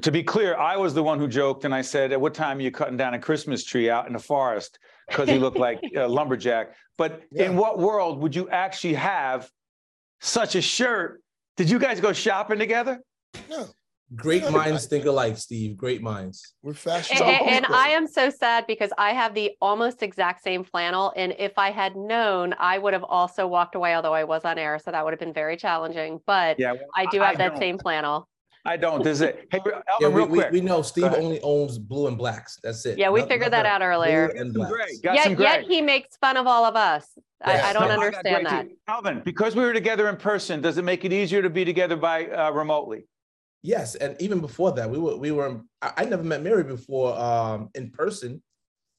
To 0.00 0.10
be 0.10 0.22
clear, 0.22 0.56
I 0.56 0.76
was 0.78 0.94
the 0.94 1.02
one 1.02 1.18
who 1.18 1.28
joked, 1.28 1.66
and 1.66 1.74
I 1.74 1.82
said, 1.82 2.10
"At 2.12 2.20
what 2.20 2.32
time 2.32 2.56
are 2.58 2.62
you 2.62 2.70
cutting 2.70 2.96
down 2.96 3.12
a 3.12 3.18
Christmas 3.18 3.64
tree 3.64 3.90
out 3.90 4.06
in 4.06 4.14
the 4.14 4.18
forest?" 4.18 4.78
Because 5.08 5.28
he 5.28 5.38
looked 5.38 5.58
like 5.58 5.78
a 5.94 6.08
lumberjack. 6.18 6.74
But 6.96 7.20
in 7.32 7.56
what 7.56 7.78
world 7.78 8.18
would 8.20 8.34
you 8.34 8.48
actually 8.48 8.94
have 8.94 9.50
such 10.20 10.54
a 10.54 10.62
shirt? 10.62 11.20
Did 11.58 11.68
you 11.68 11.78
guys 11.78 12.00
go 12.00 12.14
shopping 12.14 12.58
together? 12.58 13.00
no, 13.50 13.66
Great 14.16 14.48
minds 14.50 14.86
think 14.86 15.04
alike, 15.04 15.36
Steve. 15.36 15.76
Great 15.76 16.00
minds. 16.00 16.54
we're 16.62 16.72
A- 16.72 16.74
fashion. 16.74 17.16
a- 17.20 17.24
And, 17.24 17.66
I 17.66 17.88
am 17.88 18.06
so 18.06 18.30
sad 18.30 18.66
because 18.66 18.90
I 18.96 19.12
have 19.12 19.34
the 19.34 19.52
almost 19.60 20.02
exact 20.02 20.42
same 20.42 20.64
flannel. 20.64 21.12
And 21.16 21.34
if 21.38 21.58
I 21.58 21.70
had 21.70 21.94
known, 21.96 22.54
I 22.58 22.78
would 22.78 22.92
have 22.94 23.04
also 23.04 23.46
walked 23.46 23.74
away, 23.74 23.94
although 23.94 24.14
I 24.14 24.24
was 24.24 24.44
on 24.46 24.56
air. 24.58 24.78
So 24.78 24.90
that 24.92 25.04
would 25.04 25.12
have 25.12 25.20
been 25.20 25.32
very 25.34 25.56
challenging. 25.58 26.20
But 26.26 26.58
Yeah, 26.58 26.72
well, 26.72 26.80
I 26.96 27.04
do 27.06 27.22
I 27.22 27.26
have 27.26 27.38
that 27.38 27.50
don't. 27.50 27.58
same 27.58 27.78
flannel. 27.78 28.28
I 28.66 28.76
don't. 28.78 29.02
This 29.04 29.16
is 29.18 29.20
it. 29.22 29.46
Hey, 29.50 29.58
Elvin, 29.58 29.82
Yeah, 30.00 30.08
we, 30.08 30.14
real 30.14 30.26
quick. 30.26 30.50
we 30.50 30.60
know 30.62 30.80
Steve 30.80 31.12
only 31.12 31.38
owns 31.42 31.78
blue 31.78 32.06
and 32.06 32.16
blacks. 32.16 32.58
That's 32.62 32.84
it. 32.86 32.96
Yeah, 32.98 33.10
we 33.10 33.20
Noth- 33.20 33.28
figured 33.28 33.50
nothing 33.52 33.64
that 33.64 33.82
out 33.82 33.82
earlier. 33.82 34.30
Blue 34.32 34.40
and 34.40 34.54
blacks. 34.54 34.72
gray. 34.72 34.86
Got 35.02 35.18
some 35.22 35.32
Yet, 35.32 35.36
gray. 35.36 35.46
yet 35.46 35.62
he 35.64 35.82
makes 35.82 36.16
fun 36.16 36.36
of 36.38 36.46
all 36.46 36.64
of 36.64 36.74
us. 36.74 37.06
I, 37.42 37.52
Yes. 37.54 37.64
I 37.64 37.72
don't 37.74 37.82
No, 37.82 37.88
I 37.88 37.96
got 37.96 38.04
understand 38.06 38.46
that. 38.46 38.64
Great 38.64 38.70
too. 38.70 38.76
Alvin, 38.88 39.22
because 39.24 39.54
we 39.54 39.62
were 39.64 39.74
together 39.74 40.08
in 40.08 40.16
person, 40.16 40.62
does 40.62 40.78
it 40.78 40.82
make 40.84 41.04
it 41.04 41.12
easier 41.12 41.42
to 41.42 41.50
be 41.50 41.64
together 41.64 41.96
by 41.96 42.26
uh, 42.26 42.50
remotely? 42.52 43.06
Yes, 43.62 43.96
and 43.96 44.16
even 44.20 44.40
before 44.40 44.72
that, 44.72 44.88
we 44.90 44.98
were 44.98 45.16
we 45.16 45.30
were. 45.30 45.60
I, 45.82 45.92
I 45.98 46.04
never 46.06 46.22
met 46.22 46.42
Mary 46.42 46.64
before 46.64 47.18
um, 47.18 47.68
in 47.74 47.90
person 47.90 48.42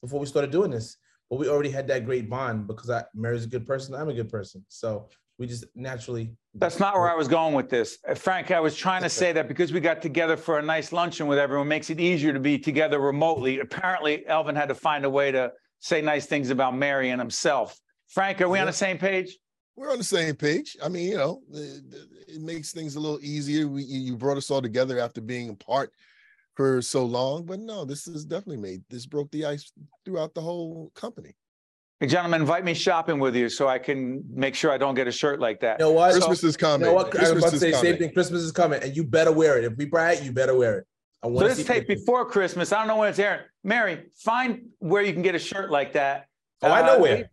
before 0.02 0.20
we 0.20 0.26
started 0.26 0.50
doing 0.52 0.70
this, 0.70 0.96
but 1.28 1.38
we 1.40 1.48
already 1.48 1.70
had 1.70 1.88
that 1.88 2.04
great 2.04 2.28
bond 2.30 2.66
because 2.68 2.90
I, 2.90 3.04
Mary's 3.14 3.44
a 3.44 3.48
good 3.48 3.66
person. 3.66 3.94
I'm 3.96 4.08
a 4.08 4.14
good 4.14 4.28
person, 4.28 4.64
so 4.68 5.08
we 5.38 5.46
just 5.48 5.64
naturally. 5.74 6.36
That's 6.58 6.80
not 6.80 6.94
where 6.94 7.10
I 7.10 7.14
was 7.14 7.28
going 7.28 7.54
with 7.54 7.68
this. 7.68 7.98
Uh, 8.08 8.14
Frank, 8.14 8.50
I 8.50 8.60
was 8.60 8.74
trying 8.74 9.02
to 9.02 9.10
say 9.10 9.32
that 9.32 9.46
because 9.46 9.72
we 9.72 9.80
got 9.80 10.00
together 10.00 10.36
for 10.36 10.58
a 10.58 10.62
nice 10.62 10.90
luncheon 10.90 11.26
with 11.26 11.38
everyone, 11.38 11.68
makes 11.68 11.90
it 11.90 12.00
easier 12.00 12.32
to 12.32 12.40
be 12.40 12.58
together 12.58 12.98
remotely. 12.98 13.60
Apparently, 13.60 14.26
Elvin 14.26 14.56
had 14.56 14.68
to 14.68 14.74
find 14.74 15.04
a 15.04 15.10
way 15.10 15.30
to 15.30 15.52
say 15.80 16.00
nice 16.00 16.26
things 16.26 16.50
about 16.50 16.76
Mary 16.76 17.10
and 17.10 17.20
himself. 17.20 17.78
Frank, 18.08 18.40
are 18.40 18.48
we 18.48 18.58
on 18.58 18.66
the 18.66 18.72
same 18.72 18.96
page? 18.96 19.36
We're 19.76 19.92
on 19.92 19.98
the 19.98 20.04
same 20.04 20.34
page. 20.34 20.76
I 20.82 20.88
mean, 20.88 21.10
you 21.10 21.18
know, 21.18 21.42
it, 21.52 21.82
it 22.28 22.40
makes 22.40 22.72
things 22.72 22.96
a 22.96 23.00
little 23.00 23.20
easier. 23.20 23.68
We, 23.68 23.82
you 23.82 24.00
you 24.00 24.16
brought 24.16 24.38
us 24.38 24.50
all 24.50 24.62
together 24.62 24.98
after 24.98 25.20
being 25.20 25.50
apart 25.50 25.92
for 26.54 26.80
so 26.80 27.04
long, 27.04 27.44
but 27.44 27.60
no, 27.60 27.84
this 27.84 28.06
is 28.06 28.24
definitely 28.24 28.56
made 28.56 28.82
this 28.88 29.04
broke 29.04 29.30
the 29.30 29.44
ice 29.44 29.70
throughout 30.06 30.32
the 30.32 30.40
whole 30.40 30.90
company. 30.94 31.34
Hey, 32.00 32.08
gentlemen, 32.08 32.42
invite 32.42 32.62
me 32.62 32.74
shopping 32.74 33.18
with 33.18 33.34
you 33.34 33.48
so 33.48 33.68
I 33.68 33.78
can 33.78 34.22
make 34.30 34.54
sure 34.54 34.70
I 34.70 34.76
don't 34.76 34.94
get 34.94 35.08
a 35.08 35.12
shirt 35.12 35.40
like 35.40 35.60
that. 35.60 35.78
You 35.80 35.86
know 35.86 35.92
what? 35.92 36.12
Christmas 36.12 36.44
is 36.44 36.54
You 36.54 36.58
coming. 36.58 36.86
know 36.86 36.92
what? 36.92 37.16
I 37.18 37.20
was 37.22 37.30
about 37.30 37.50
to 37.52 37.58
say 37.58 37.70
the 37.70 37.78
same 37.78 37.96
thing. 37.96 38.12
Christmas 38.12 38.42
is 38.42 38.52
coming, 38.52 38.82
and 38.82 38.94
you 38.94 39.02
better 39.02 39.32
wear 39.32 39.56
it. 39.56 39.64
If 39.64 39.78
we 39.78 39.86
buy 39.86 40.12
it, 40.12 40.22
you 40.22 40.30
better 40.30 40.54
wear 40.54 40.80
it. 40.80 40.86
I 41.22 41.28
So 41.28 41.32
want 41.32 41.48
to 41.50 41.54
this 41.56 41.66
tape 41.66 41.88
before 41.88 42.26
Christmas. 42.26 42.70
I 42.70 42.78
don't 42.80 42.88
know 42.88 42.98
when 42.98 43.08
it's 43.08 43.18
airing. 43.18 43.40
Mary, 43.64 44.10
find 44.14 44.66
where 44.78 45.00
you 45.02 45.14
can 45.14 45.22
get 45.22 45.34
a 45.34 45.38
shirt 45.38 45.70
like 45.70 45.94
that. 45.94 46.26
Oh, 46.62 46.70
I 46.70 46.82
know 46.84 46.96
Uh, 46.96 47.00
where. 47.00 47.30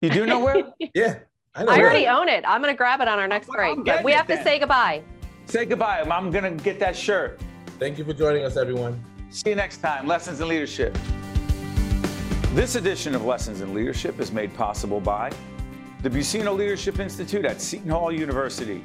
You 0.00 0.08
do 0.08 0.24
know 0.24 0.40
where? 0.40 0.56
Yeah, 0.94 1.18
I 1.54 1.64
know. 1.64 1.72
I 1.72 1.76
where. 1.76 1.86
already 1.90 2.06
own 2.06 2.30
it. 2.30 2.42
I'm 2.48 2.62
going 2.62 2.72
to 2.72 2.78
grab 2.78 3.02
it 3.02 3.08
on 3.08 3.18
our 3.18 3.28
next 3.28 3.48
Well, 3.48 3.56
break. 3.58 3.98
I'm 3.98 4.02
we 4.04 4.12
have 4.12 4.24
it 4.24 4.28
to 4.28 4.34
then. 4.36 4.44
say 4.44 4.58
goodbye. 4.58 5.02
Say 5.44 5.66
goodbye. 5.66 6.00
I'm 6.00 6.30
going 6.30 6.44
to 6.56 6.64
get 6.64 6.80
that 6.80 6.96
shirt. 6.96 7.38
Thank 7.78 7.98
you 7.98 8.04
for 8.06 8.14
joining 8.14 8.42
us, 8.46 8.56
everyone. 8.56 9.04
See 9.28 9.50
you 9.50 9.56
next 9.56 9.78
time. 9.82 10.06
Lessons 10.06 10.40
in 10.40 10.48
Leadership. 10.48 10.96
This 12.52 12.74
edition 12.74 13.14
of 13.14 13.24
Lessons 13.24 13.60
in 13.60 13.72
Leadership 13.72 14.18
is 14.18 14.32
made 14.32 14.52
possible 14.54 15.00
by 15.00 15.30
the 16.02 16.10
Buccino 16.10 16.52
Leadership 16.52 16.98
Institute 16.98 17.44
at 17.44 17.60
Seton 17.60 17.90
Hall 17.90 18.10
University, 18.10 18.82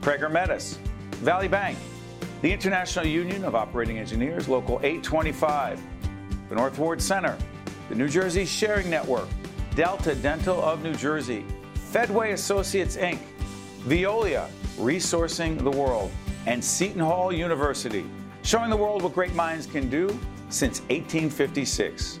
Prager 0.00 0.30
Metis, 0.30 0.78
Valley 1.16 1.48
Bank, 1.48 1.76
the 2.42 2.52
International 2.52 3.04
Union 3.04 3.44
of 3.44 3.56
Operating 3.56 3.98
Engineers, 3.98 4.48
Local 4.48 4.78
825, 4.84 5.80
the 6.48 6.54
North 6.54 6.78
Ward 6.78 7.02
Center, 7.02 7.36
the 7.88 7.96
New 7.96 8.08
Jersey 8.08 8.44
Sharing 8.44 8.88
Network, 8.88 9.28
Delta 9.74 10.14
Dental 10.14 10.62
of 10.62 10.84
New 10.84 10.94
Jersey, 10.94 11.44
Fedway 11.90 12.34
Associates 12.34 12.96
Inc., 12.96 13.18
Veolia, 13.80 14.48
Resourcing 14.76 15.60
the 15.60 15.76
World, 15.76 16.12
and 16.46 16.64
Seton 16.64 17.00
Hall 17.00 17.32
University, 17.32 18.08
showing 18.44 18.70
the 18.70 18.76
world 18.76 19.02
what 19.02 19.12
great 19.12 19.34
minds 19.34 19.66
can 19.66 19.90
do 19.90 20.06
since 20.50 20.82
1856. 20.82 22.20